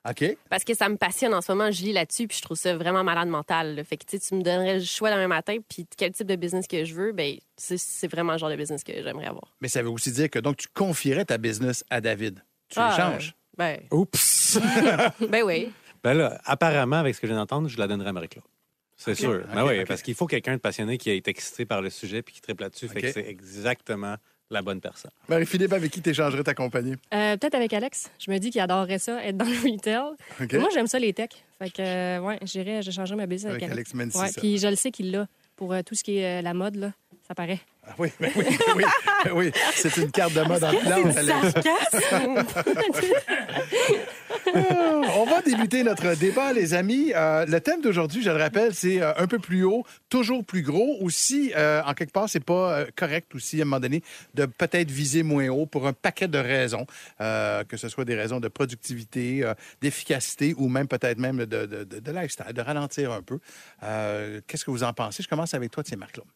[0.10, 0.36] OK.
[0.50, 2.76] Parce que ça me passionne en ce moment, je lis là-dessus, puis je trouve ça
[2.76, 3.76] vraiment malade mental.
[3.76, 3.84] là.
[3.84, 6.36] Fait que tu sais, tu me donnerais le choix demain matin, puis quel type de
[6.36, 9.54] business que je veux, ben c'est- c'est vraiment le genre de business que j'aimerais avoir.
[9.62, 12.44] Mais ça veut aussi dire que donc tu confierais ta business à David.
[12.70, 13.36] Tu Ah, l'échanges.
[13.58, 14.58] Ben, Oups!
[15.30, 15.72] ben oui.
[16.04, 18.46] ben là, apparemment, avec ce que je viens d'entendre, je la donnerais à Marie-Claude.
[18.98, 19.42] C'est sûr.
[19.48, 19.88] ok, Ben oui, ok.
[19.88, 22.64] parce qu'il faut quelqu'un de passionné qui est excité par le sujet puis qui triple
[22.64, 22.88] là-dessus.
[22.88, 23.02] Fait Ok.
[23.06, 24.16] que c'est exactement
[24.52, 25.12] la bonne personne.
[25.30, 26.96] Marie-Philippe, avec qui t'échangerais ta compagnie?
[27.14, 28.12] Euh, Peut-être avec Alex.
[28.20, 30.60] Je me dis qu'il adorerait ça, être dans le retail.
[30.60, 31.44] Moi, j'aime ça, les techs.
[31.60, 34.42] Fait que, euh, ouais, j'irais, j'échangerais ma business avec, Avec Alex Mency, Ouais, ça.
[34.42, 36.76] puis je le sais qu'il l'a pour euh, tout ce qui est euh, la mode,
[36.76, 36.92] là.
[37.28, 37.60] Ça paraît.
[37.88, 38.30] Ah oui, oui,
[38.76, 38.84] oui,
[39.34, 39.52] oui.
[39.74, 41.16] C'est une carte de mode en planche,
[45.16, 47.12] On va débuter notre débat, les amis.
[47.16, 50.62] Euh, le thème d'aujourd'hui, je le rappelle, c'est euh, un peu plus haut, toujours plus
[50.62, 50.98] gros.
[51.02, 54.04] Aussi, euh, en quelque part, c'est pas euh, correct aussi, à un moment donné,
[54.36, 56.86] de peut-être viser moins haut pour un paquet de raisons,
[57.20, 59.44] que ce soit des raisons de productivité,
[59.82, 63.40] d'efficacité ou même peut-être même de, de, de- lifestyle, de ralentir un peu.
[64.48, 65.24] Qu'est-ce que vous en pensez?
[65.24, 66.28] Je commence avec toi, tiens, Marc-Claude.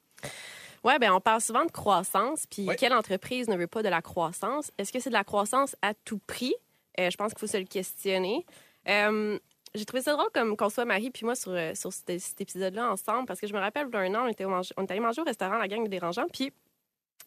[0.85, 2.75] Oui, ben on parle souvent de croissance, puis Ouais.
[2.75, 4.71] quelle entreprise ne veut pas de la croissance?
[4.77, 6.53] Est-ce que c'est de la croissance à tout prix?
[6.99, 8.45] Euh, je pense qu'il faut se le questionner.
[8.87, 9.37] Euh,
[9.73, 12.39] j'ai trouvé ça drôle comme qu'on soit Marie puis moi sur, euh, sur cet, cet
[12.39, 14.91] épisode-là ensemble parce que je me rappelle, d'un an, on était, au mange- on était
[14.93, 16.53] allé manger au restaurant La Gang des Dérangeants, puis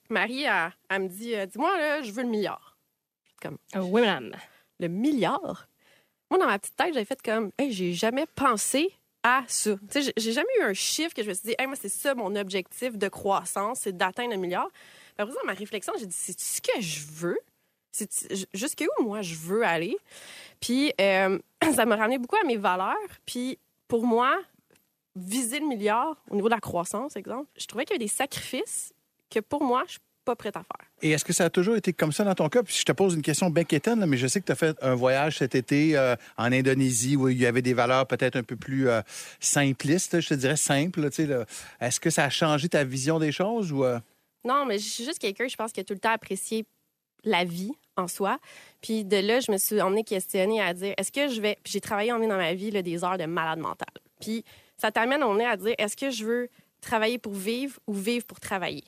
[0.09, 2.77] Marie, elle, elle me dit euh, Dis-moi, là, je veux le milliard.
[3.43, 4.33] Comme, Ah oui, madame.
[4.79, 5.67] le milliard?
[6.31, 9.73] Moi, dans ma petite tête, j'avais fait comme Hey, j'ai jamais pensé à ça.
[9.91, 12.15] Tu sais, j'ai- jamais eu un chiffre que je me suis dit moi, c'est ça
[12.15, 14.69] mon objectif de croissance, c'est d'atteindre le milliard.
[15.17, 17.39] Après ça, ma réflexion, j'ai dit C'est ce que je veux?
[18.55, 19.97] Jusqu'où moi je veux aller?
[20.61, 21.39] Puis euh,
[21.75, 22.95] ça m'a ramené beaucoup à mes valeurs.
[23.27, 24.39] Puis pour moi,
[25.17, 28.09] viser le milliard au niveau de la croissance, exemple, je trouvais qu'il y avait des
[28.13, 28.93] sacrifices
[29.31, 29.99] que pour moi, je
[30.29, 30.87] pas prête à faire.
[31.01, 32.63] Et est-ce que ça a toujours été comme ça dans ton cas?
[32.63, 34.77] Puis je te pose une question bien quétaine, mais je sais que tu as fait
[34.83, 38.43] un voyage cet été euh, en Indonésie où il y avait des valeurs peut-être un
[38.43, 39.01] peu plus euh,
[39.41, 41.09] simplistes, je te dirais simples.
[41.81, 43.85] Est-ce que ça a changé ta vision des choses ou...
[43.85, 43.99] euh?
[44.45, 46.67] Non, mais je suis juste quelqu'un, je pense, qui a tout le temps apprécié
[47.25, 48.39] la vie en soi.
[48.83, 51.57] Puis de là, je me suis emmenée questionner à dire, est-ce que je vais...
[51.65, 53.89] Puis j'ai travaillé en dans ma vie là, des heures de malade mental.
[54.21, 54.45] Puis
[54.77, 56.49] ça t'amène on est à dire, est-ce que je veux
[56.83, 58.85] travailler pour vivre ou vivre pour travailler?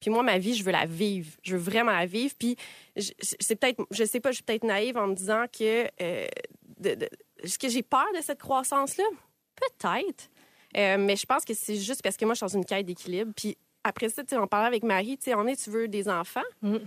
[0.00, 1.30] Puis moi, ma vie, je veux la vivre.
[1.42, 2.34] Je veux vraiment la vivre.
[2.38, 2.56] Puis
[2.96, 5.88] c'est peut-être, je sais pas, je suis peut-être naïve en me disant que...
[6.00, 6.26] euh,
[7.42, 9.04] est-ce que j'ai peur de cette croissance-là?
[9.54, 10.30] Peut-être.
[10.76, 12.86] Euh, mais je pense que c'est juste parce que moi, je suis dans une quête
[12.86, 13.32] d'équilibre.
[13.36, 16.08] Puis après ça, tu on parlait avec Marie, tu sais, on est, tu veux des
[16.08, 16.40] enfants.
[16.62, 16.78] Mm.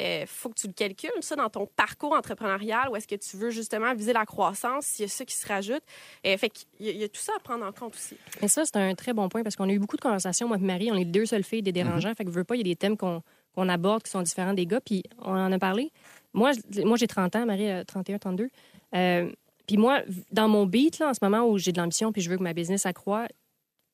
[0.00, 3.36] Il faut que tu le calcules, ça, dans ton parcours entrepreneurial, ou est-ce que tu
[3.36, 5.82] veux justement viser la croissance, s'il y a ça qui se rajoute.
[6.26, 8.16] Euh, fait qu'il y, a- il y a tout ça à prendre en compte aussi.
[8.40, 10.56] Et ça, c'est un très bon point parce qu'on a eu beaucoup de conversations, moi
[10.56, 10.90] et Marie.
[10.90, 12.14] On est les deux seules filles des dérangeants.
[12.14, 13.22] Fait que veux pas, il y a des thèmes qu'on
[13.54, 14.80] qu'on aborde qui sont différents des gars.
[14.80, 15.92] Puis on en a parlé.
[16.32, 16.52] Moi,
[16.84, 18.48] moi j'ai 30 ans, Marie a 31, 32.
[18.94, 19.30] Euh,
[19.66, 20.00] puis moi,
[20.30, 22.42] dans mon beat, là, en ce moment où j'ai de l'ambition puis je veux que
[22.42, 23.26] ma business accroît,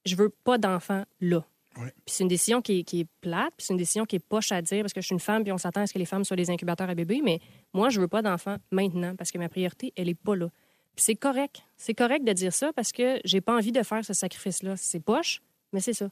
[0.05, 1.45] je veux pas d'enfants là.
[1.79, 1.93] Ouais.
[2.05, 4.21] Puis c'est une décision qui est, qui est plate, puis c'est une décision qui est
[4.21, 5.99] poche à dire parce que je suis une femme puis on s'attend à ce que
[5.99, 7.21] les femmes soient des incubateurs à bébés.
[7.25, 7.41] Mais
[7.73, 10.49] moi, je veux pas d'enfants maintenant parce que ma priorité, elle est pas là.
[10.97, 11.63] Puis c'est correct.
[11.77, 14.77] C'est correct de dire ça parce que j'ai pas envie de faire ce sacrifice-là.
[14.77, 15.41] C'est poche,
[15.73, 16.09] mais c'est ça.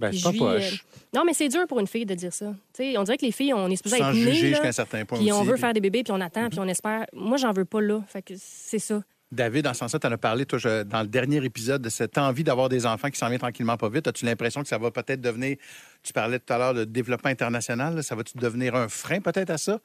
[0.00, 0.84] Ben, c'est pas vis, euh, poche.
[1.14, 2.46] Non, mais c'est dur pour une fille de dire ça.
[2.72, 4.62] Tu sais, on dirait que les filles, on est supposé Sans être juger nées, jusqu'à
[4.62, 6.58] là, un certain point puis on veut puis- faire des bébés, puis on attend, puis
[6.58, 7.06] on espère.
[7.12, 8.02] Moi, j'en veux pas là.
[8.08, 9.02] Fait que c'est ça.
[9.32, 11.88] David, dans ce sens-là, tu en as parlé toi, je- dans le dernier épisode de
[11.88, 14.06] cette envie d'avoir des enfants qui s'en vient tranquillement pas vite.
[14.06, 15.56] As-tu l'impression que ça va peut-être devenir,
[16.02, 19.50] tu parlais tout à l'heure de développement international, là, ça va-tu devenir un frein peut-être
[19.50, 19.80] à ça?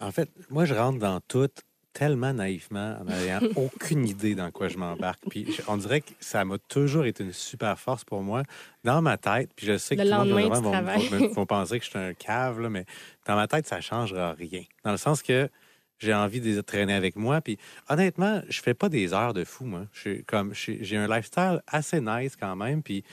[0.00, 1.48] En fait, moi, je rentre dans tout
[1.92, 5.20] tellement naïvement, en n'ayant aucune idée dans quoi je m'embarque.
[5.28, 8.42] Puis je- on dirait que ça m'a toujours été une super force pour moi.
[8.82, 10.28] Dans ma tête, puis je sais que Le tout le monde
[11.10, 12.86] va- va penser que je suis un cave, là, mais
[13.26, 14.62] dans ma tête, ça ne changera rien.
[14.82, 15.50] Dans le sens que
[16.02, 17.40] j'ai envie de les traîner avec moi.
[17.40, 19.86] Puis honnêtement, je fais pas des heures de fou, moi.
[20.26, 22.82] Comme, j'ai un lifestyle assez nice quand même.
[22.82, 23.04] Puis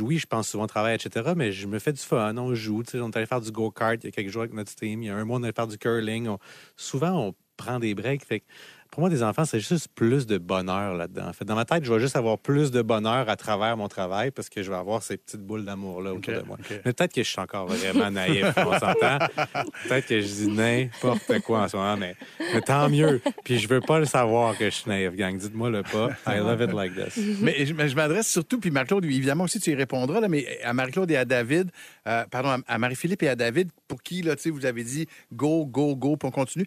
[0.00, 1.32] oui, je pense souvent au travail, etc.
[1.36, 2.82] Mais je me fais du fun, on joue.
[2.94, 5.02] On est allé faire du go-kart il y a quelques jours avec notre team.
[5.02, 6.28] Il y a un mois, on est allé faire du curling.
[6.76, 8.22] Souvent, on prend des breaks.
[8.90, 11.28] Pour moi, des enfants, c'est juste plus de bonheur là-dedans.
[11.28, 13.86] En fait, dans ma tête, je vais juste avoir plus de bonheur à travers mon
[13.88, 16.56] travail parce que je vais avoir ces petites boules d'amour-là autour de moi.
[16.84, 19.18] Mais peut-être que je suis encore vraiment naïf, on s'entend.
[19.88, 22.16] Peut-être que je dis n'importe quoi en ce moment, mais,
[22.52, 23.20] mais tant mieux.
[23.44, 25.36] Puis je veux pas le savoir que je suis naïf, gang.
[25.36, 26.10] Dites-moi le pas.
[26.26, 27.16] I love it like this.
[27.40, 30.46] Mais je, mais je m'adresse surtout, puis Marie-Claude, évidemment aussi, tu y répondras, là, mais
[30.62, 31.70] à Marie-Claude et à David,
[32.06, 34.82] euh, pardon, à- à Marie-Philippe et à David, pour qui, là, tu sais, vous avez
[34.84, 36.66] dit go, go, go, puis on continue.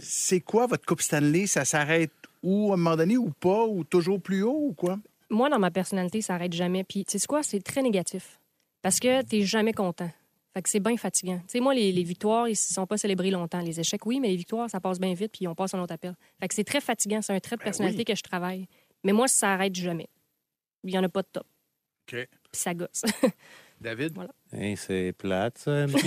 [0.00, 1.46] C'est quoi votre Coupe Stanley?
[1.46, 4.98] Ça s'arrête où, à un moment donné, ou pas, ou toujours plus haut, ou quoi?
[5.30, 6.84] Moi, dans ma personnalité, ça arrête jamais.
[6.84, 8.38] Puis, tu sais quoi, c'est très négatif.
[8.82, 10.10] Parce que t'es jamais content.
[10.54, 11.38] Fait que c'est bien fatigant.
[11.38, 13.60] Tu sais, moi, les, les victoires, ils sont pas célébrés longtemps.
[13.60, 15.82] Les échecs, oui, mais les victoires, ça passe bien vite, puis on passe à un
[15.82, 16.14] autre appel.
[16.40, 17.22] Fait que c'est très fatigant.
[17.22, 18.04] C'est un trait de Ben personnalité oui.
[18.04, 18.66] que je travaille.
[19.04, 20.08] Mais moi, ça arrête jamais.
[20.84, 21.46] Il y en a pas de top.
[22.06, 22.16] OK.
[22.16, 23.02] Puis ça gosse.
[23.82, 24.16] David?
[24.52, 25.98] Hey, c'est plate, ça, MP.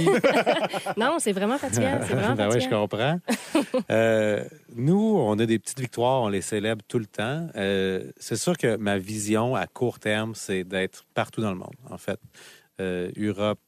[0.97, 1.99] non, c'est vraiment fatigant.
[2.01, 3.19] C'est vraiment ben oui, je comprends.
[3.91, 4.43] Euh,
[4.75, 7.47] nous, on a des petites victoires, on les célèbre tout le temps.
[7.55, 11.75] Euh, c'est sûr que ma vision à court terme, c'est d'être partout dans le monde,
[11.89, 12.19] en fait.
[12.81, 13.61] Euh, Europe,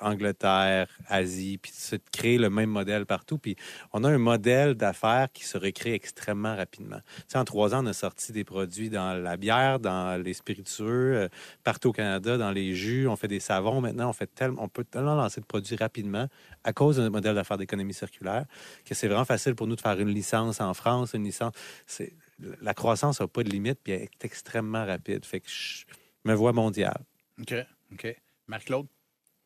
[0.00, 3.38] Angleterre, Asie, puis de créer le même modèle partout.
[3.38, 3.54] Puis
[3.92, 6.98] on a un modèle d'affaires qui se recrée extrêmement rapidement.
[7.18, 10.34] Tu sais, en trois ans, on a sorti des produits dans la bière, dans les
[10.34, 11.28] spiritueux, euh,
[11.62, 13.06] partout au Canada, dans les jus.
[13.06, 14.10] On fait des savons maintenant.
[14.10, 16.26] On, fait tellement, on peut tellement lancer de produits rapidement
[16.64, 18.44] à cause de notre modèle d'affaires d'économie circulaire
[18.84, 21.52] que c'est vraiment facile pour nous de faire une licence en France, une licence.
[21.86, 22.12] C'est,
[22.60, 25.24] la croissance n'a pas de limite, puis elle est extrêmement rapide.
[25.24, 25.84] Fait que je
[26.24, 27.04] me vois mondial.
[27.40, 27.54] OK.
[27.92, 28.16] OK.
[28.48, 28.86] Marc-Claude?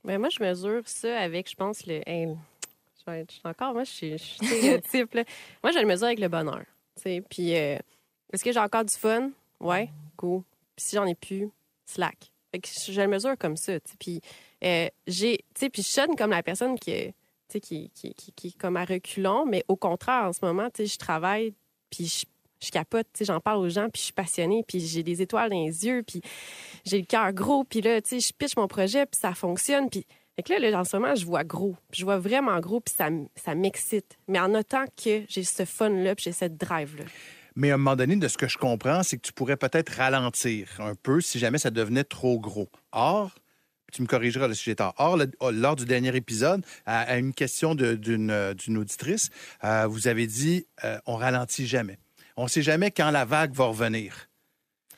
[0.05, 2.01] Ben, moi, je mesure ça avec, je pense, le.
[2.07, 4.45] je vais encore, moi, je suis, je suis.
[5.63, 6.65] Moi, je le mesure avec le bonheur.
[6.97, 7.23] tu sais.
[7.29, 7.79] Puis, euh,
[8.33, 9.31] est-ce que j'ai encore du fun?
[9.61, 10.43] Ouais, cool.
[10.77, 11.49] Puis, si j'en ai plus,
[11.87, 12.33] slack.
[12.51, 13.75] Fait que je, le mesure comme ça.
[13.99, 14.21] Puis,
[14.65, 17.15] euh, je sonne comme la personne qui, est-
[17.49, 20.69] sais, qui, qui, qui, qui est comme à reculons, mais au contraire, en ce moment,
[20.77, 21.55] je travaille,
[21.91, 22.25] puis je,
[22.63, 25.23] je capote, tu sais, j'en parle aux gens, puis je suis passionnée, puis j'ai des
[25.23, 26.21] étoiles dans les yeux, puis
[26.85, 29.91] j'ai le cœur gros, puis là, tu sais, je pitch mon projet, puis ça fonctionne,
[29.91, 31.77] puis fait que là, là, en ce moment, je vois gros.
[31.93, 34.17] Je vois vraiment gros, puis ça, ça m'excite.
[34.29, 37.05] Mais en autant que j'ai ce fun-là, puis j'ai cette drive-là.
[37.55, 39.91] Mais à un moment donné, de ce que je comprends, c'est que tu pourrais peut-être
[39.91, 42.71] ralentir un peu si jamais ça devenait trop gros.
[42.93, 43.35] Or,
[43.93, 44.95] tu me corrigeras le sujet tard.
[44.97, 45.19] Or,
[45.53, 49.29] lors du dernier épisode, à, une question euh, d'une auditrice,
[49.65, 51.99] euh, vous avez dit euh, on ralentit jamais.
[52.37, 54.29] On ne sait jamais quand la vague va revenir.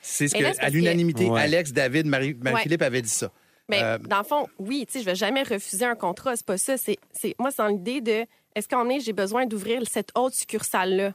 [0.01, 1.41] C'est ce que, à que- l'unanimité, Ouais.
[1.41, 3.31] Alex, David, Marie- Marie-Philippe avaient dit ça.
[3.67, 6.45] Mais Euh, dans le fond, oui, tu sais, je vais jamais refuser un contrat, c'est
[6.45, 6.77] pas ça.
[6.77, 10.35] C'est, c'est, moi, c'est dans l'idée de est-ce qu'en est, j'ai besoin d'ouvrir cette autre
[10.35, 11.13] succursale-là?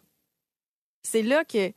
[1.03, 1.73] C'est là que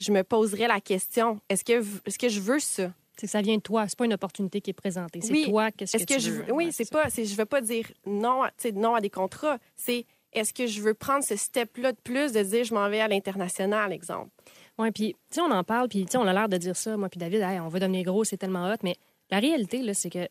[0.00, 1.40] je me poserais la question.
[1.48, 2.92] Est-ce que, est-ce que je veux ça?
[3.18, 3.88] C'est que ça vient de toi.
[3.88, 5.20] C'est pas une opportunité qui est présentée.
[5.22, 5.46] C'est Oui.
[5.48, 6.42] toi, qu'est-ce Est-ce que, que, tu je veux?
[6.44, 7.02] veux- Oui, Ouais, c'est ça.
[7.02, 7.10] pas.
[7.10, 9.58] C'est, je veux pas dire non, à- tu sais, non à des contrats.
[9.74, 13.00] C'est est-ce que je veux prendre ce step-là de plus, de dire je m'en vais
[13.00, 14.30] à l'international, exemple?
[14.78, 16.76] Oui, puis, tu sais, on en parle, puis, tu sais, on a l'air de dire
[16.76, 18.76] ça, moi, puis David, Hey, on va devenir gros, c'est tellement hot.
[18.84, 18.96] Mais
[19.30, 20.28] la réalité, là, c'est que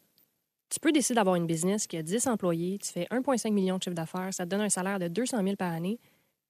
[0.70, 3.84] tu peux décider d'avoir une business qui a 10 employés, tu fais 1,5 million de
[3.84, 6.00] chiffre d'affaires, ça te donne un salaire de 200 000 par année,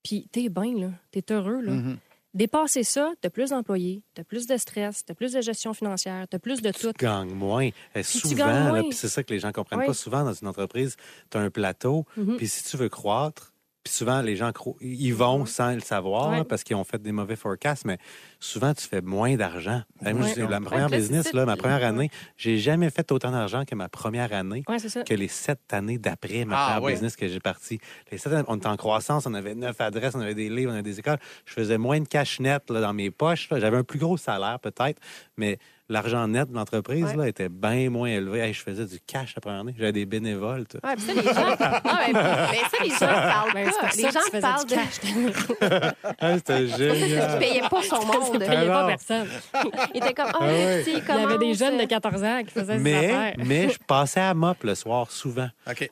[0.03, 1.71] puis t'es bien, là, t'es heureux, là.
[1.71, 1.97] mhm.
[2.37, 6.37] Dépasser ça, t'as plus d'employés, t'as plus de stress, t'as plus de gestion financière, t'as
[6.37, 6.91] plus de tout.
[6.93, 7.63] Tu gagnes moins.
[7.63, 8.83] Et tu souvent, moins.
[8.91, 9.87] c'est ça que les gens comprennent Oui.
[9.87, 9.93] pas.
[9.95, 10.97] Souvent, dans une entreprise,
[11.31, 12.37] tu as un plateau, Mhm.
[12.37, 13.55] puis si tu veux croître,
[13.87, 16.43] puis souvent, les gens ils vont sans le savoir Ouais.
[16.43, 17.97] parce qu'ils ont fait des mauvais forecasts, mais
[18.39, 19.81] souvent, tu fais moins d'argent.
[20.01, 20.33] Moi, Ouais.
[20.35, 23.75] j'ai- La première Ouais, business, là, ma première année, j'ai jamais fait autant d'argent que
[23.75, 24.63] ma première année.
[24.67, 25.03] Ouais, c'est ça.
[25.03, 27.79] que les sept années d'après ma Ah, première business que j'ai parti.
[28.11, 30.71] Les sept années, on était en croissance, on avait neuf adresses, on avait des livres,
[30.71, 31.19] on avait des écoles.
[31.45, 33.47] Je faisais moins de cash net là, dans mes poches.
[33.51, 34.99] J'avais un plus gros salaire peut-être,
[35.37, 35.57] mais
[35.89, 37.15] l'argent net de l'entreprise Ouais.
[37.15, 38.39] là, était bien moins élevé.
[38.39, 39.73] Hey, je faisais du cash la première année.
[39.77, 40.65] J'avais des bénévoles.
[40.83, 41.55] Ouais, puis ça, les gens.
[41.59, 43.89] Ah, mais, mais ça, les gens parlent Ben, c'est pas.
[43.95, 44.79] Les tu gens parlent du de.
[44.79, 45.93] cash.
[46.19, 47.39] Ah, C'était Tu génial.
[47.39, 48.31] payais pas son monde.
[48.33, 48.87] Tu payais pas Alors.
[48.87, 49.27] personne.
[49.93, 50.81] Il était comme, ah, ouais.
[50.83, 53.33] si, Il y avait des jeunes de 14 ans qui faisaient des Mais, affaires.
[53.45, 55.49] mais je passais à MOP le soir souvent.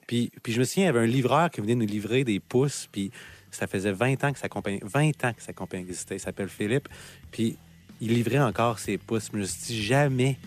[0.07, 2.39] Puis, puis je me souviens, il y avait un livreur qui venait nous livrer des
[2.39, 3.11] pousses, puis
[3.51, 6.15] ça faisait 20 ans que sa compagnie, 20 ans que sa compagnie existait.
[6.15, 6.89] Il s'appelle Philippe.
[7.31, 7.57] Puis
[8.01, 9.29] il livrait encore ses pousses.
[9.33, 10.37] Je me suis dit, jamais,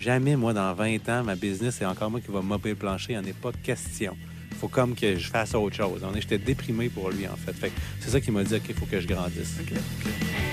[0.00, 3.12] jamais, moi, dans 20 ans, ma business, c'est encore moi qui va mopper le plancher.
[3.14, 4.16] Il n'y en est pas question.
[4.60, 6.02] faut comme que je fasse autre chose.
[6.04, 7.52] On est- J'étais déprimé pour lui, en fait.
[7.52, 9.54] fait que c'est ça qui m'a dit, OK, il faut que je grandisse.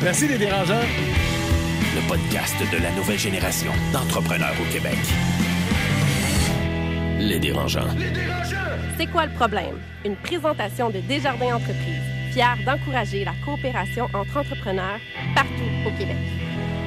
[0.03, 0.81] Merci les dérangeants.
[1.95, 4.97] Le podcast de la nouvelle génération d'entrepreneurs au Québec.
[7.19, 7.88] Les dérangeants.
[8.97, 9.75] C'est quoi le problème?
[10.05, 12.03] Une présentation de Desjardins Entreprises,
[12.65, 15.00] d'encourager la coopération entre entrepreneurs
[15.34, 16.17] partout au Québec.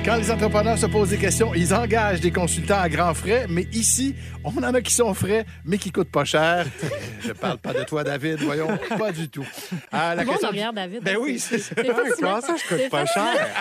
[0.08, 3.68] Quand les entrepreneurs se posent des questions, ils engagent des consultants à grands frais, mais
[3.74, 6.66] ici, on en a qui sont frais, mais qui coûtent pas cher.
[7.20, 9.42] Je parle pas de toi, David, voyons, pas du tout.
[9.42, 11.02] Tout le monde regarde David.
[11.02, 11.74] Ben oui, c'est ça.
[12.18, 13.60] Comment ça, je coûte pas cher?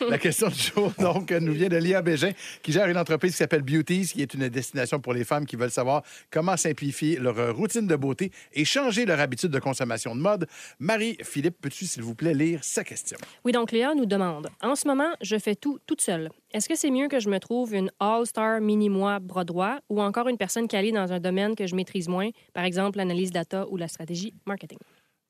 [0.10, 3.38] La question du jour, donc, nous vient de Léa Bégin, qui gère une entreprise qui
[3.38, 7.38] s'appelle Beauties, qui est une destination pour les femmes qui veulent savoir comment simplifier leur
[7.38, 10.46] euh, routine de beauté et changer leur habitude de consommation de mode.
[10.78, 13.16] Marie-Philippe, peux-tu, s'il vous plaît, lire sa question?
[13.44, 16.30] Oui, donc Léa nous demande En ce moment, je fais tout toute seule.
[16.52, 20.28] Est-ce que c'est mieux que je me trouve une All-Star mini-moi bras droit ou encore
[20.28, 23.76] une personne calée dans un domaine que je maîtrise moins, par exemple l'analyse data ou
[23.76, 24.78] la stratégie marketing?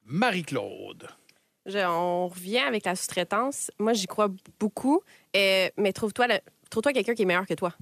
[0.04, 1.08] Marie-Claude.
[1.66, 3.70] Je- on revient avec la sous-traitance.
[3.78, 5.00] Moi, j'y crois beaucoup,
[5.36, 6.26] euh, mais trouve-toi
[6.70, 7.74] trouve-toi quelqu'un qui est meilleur que toi.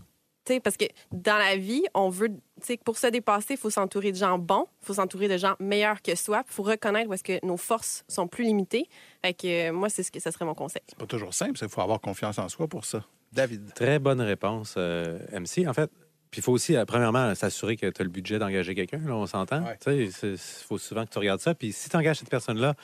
[0.62, 4.12] Parce que dans la vie, on veut, tu sais, pour se dépasser, il faut s'entourer
[4.12, 7.14] de gens bons, il faut s'entourer de gens meilleurs que soi, il faut reconnaître où
[7.14, 8.88] est-ce que nos forces sont plus limitées.
[9.24, 10.82] Fait que euh, moi, c'est ce que ça serait mon conseil.
[10.98, 13.04] Pas toujours simple, il faut avoir confiance en soi pour ça.
[13.32, 13.74] David.
[13.74, 15.68] Très bonne réponse, euh, MC.
[15.68, 15.90] En fait,
[16.30, 19.14] puis il faut aussi, euh, premièrement, s'assurer que tu as le budget d'engager quelqu'un, là,
[19.14, 19.62] on s'entend.
[19.64, 19.78] Ouais.
[19.80, 21.54] Tu sais, il faut souvent que tu regardes ça.
[21.54, 22.74] Puis si tu engages cette personne-là,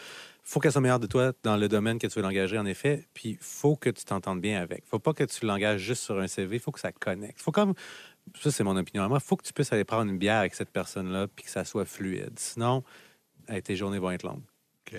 [0.44, 3.08] faut qu'elle soit meilleure de toi dans le domaine que tu veux l'engager, en effet.
[3.14, 4.84] Puis faut que tu t'entendes bien avec.
[4.86, 6.58] faut pas que tu l'engages juste sur un CV.
[6.58, 7.40] faut que ça connecte.
[7.40, 7.74] faut comme...
[8.40, 9.20] Ça, c'est mon opinion à moi.
[9.20, 11.84] faut que tu puisses aller prendre une bière avec cette personne-là puis que ça soit
[11.84, 12.38] fluide.
[12.38, 12.84] Sinon,
[13.48, 14.42] hey, tes journées vont être longues.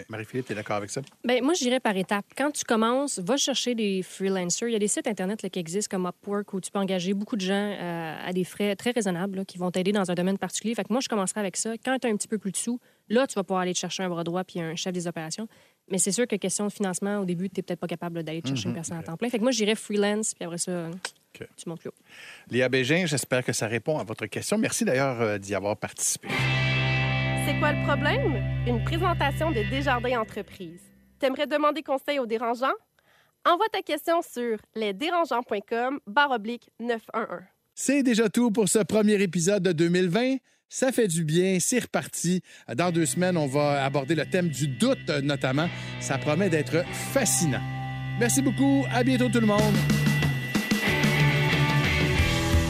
[0.10, 1.02] Marie-Philippe, tu es d'accord avec ça?
[1.24, 2.26] Ben, moi, je dirais par étapes.
[2.36, 4.68] Quand tu commences, va chercher des freelancers.
[4.68, 7.14] Il y a des sites Internet là, qui existent comme Upwork où tu peux engager
[7.14, 10.16] beaucoup de gens euh, à des frais très raisonnables là, qui vont t'aider dans un
[10.16, 10.76] domaine particulier.
[10.76, 11.74] Fait que moi, je commencerai avec ça.
[11.84, 12.80] Quand tu as un petit peu plus de sous,
[13.10, 15.48] là, tu vas pouvoir aller te chercher un bras droit puis un chef des opérations.
[15.90, 18.42] Mais c'est sûr que question de financement, au début, tu n'es peut-être pas capable d'aller
[18.42, 19.30] te chercher une personne à temps plein.
[19.30, 20.90] Fait que moi, je dirais freelance, puis après ça,
[21.34, 21.96] tu montes plus haut.
[22.50, 24.58] Léa Bégin, j'espère que ça répond à votre question.
[24.58, 26.28] Merci d'ailleurs euh, d'y avoir participé.
[27.46, 28.42] C'est quoi le problème?
[28.68, 30.82] Une présentation de Desjardins Entreprises.
[31.20, 32.74] T'aimerais demander conseil aux dérangeants?
[33.46, 37.44] Envoie ta question sur lesdérangeants.com barre oblique 911.
[37.76, 40.38] C'est déjà tout pour ce premier épisode de 2020.
[40.70, 42.42] Ça fait du bien, c'est reparti.
[42.76, 45.70] Dans deux semaines, on va aborder le thème du doute, notamment.
[46.00, 47.62] Ça promet d'être fascinant.
[48.20, 48.86] Merci beaucoup.
[48.92, 49.76] À bientôt, tout le monde.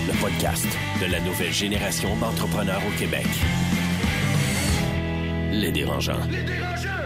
[0.08, 0.68] Le podcast
[1.02, 3.26] de la nouvelle génération d'entrepreneurs au Québec.
[5.52, 6.26] Les dérangeants.
[6.30, 7.05] Les dérangeants!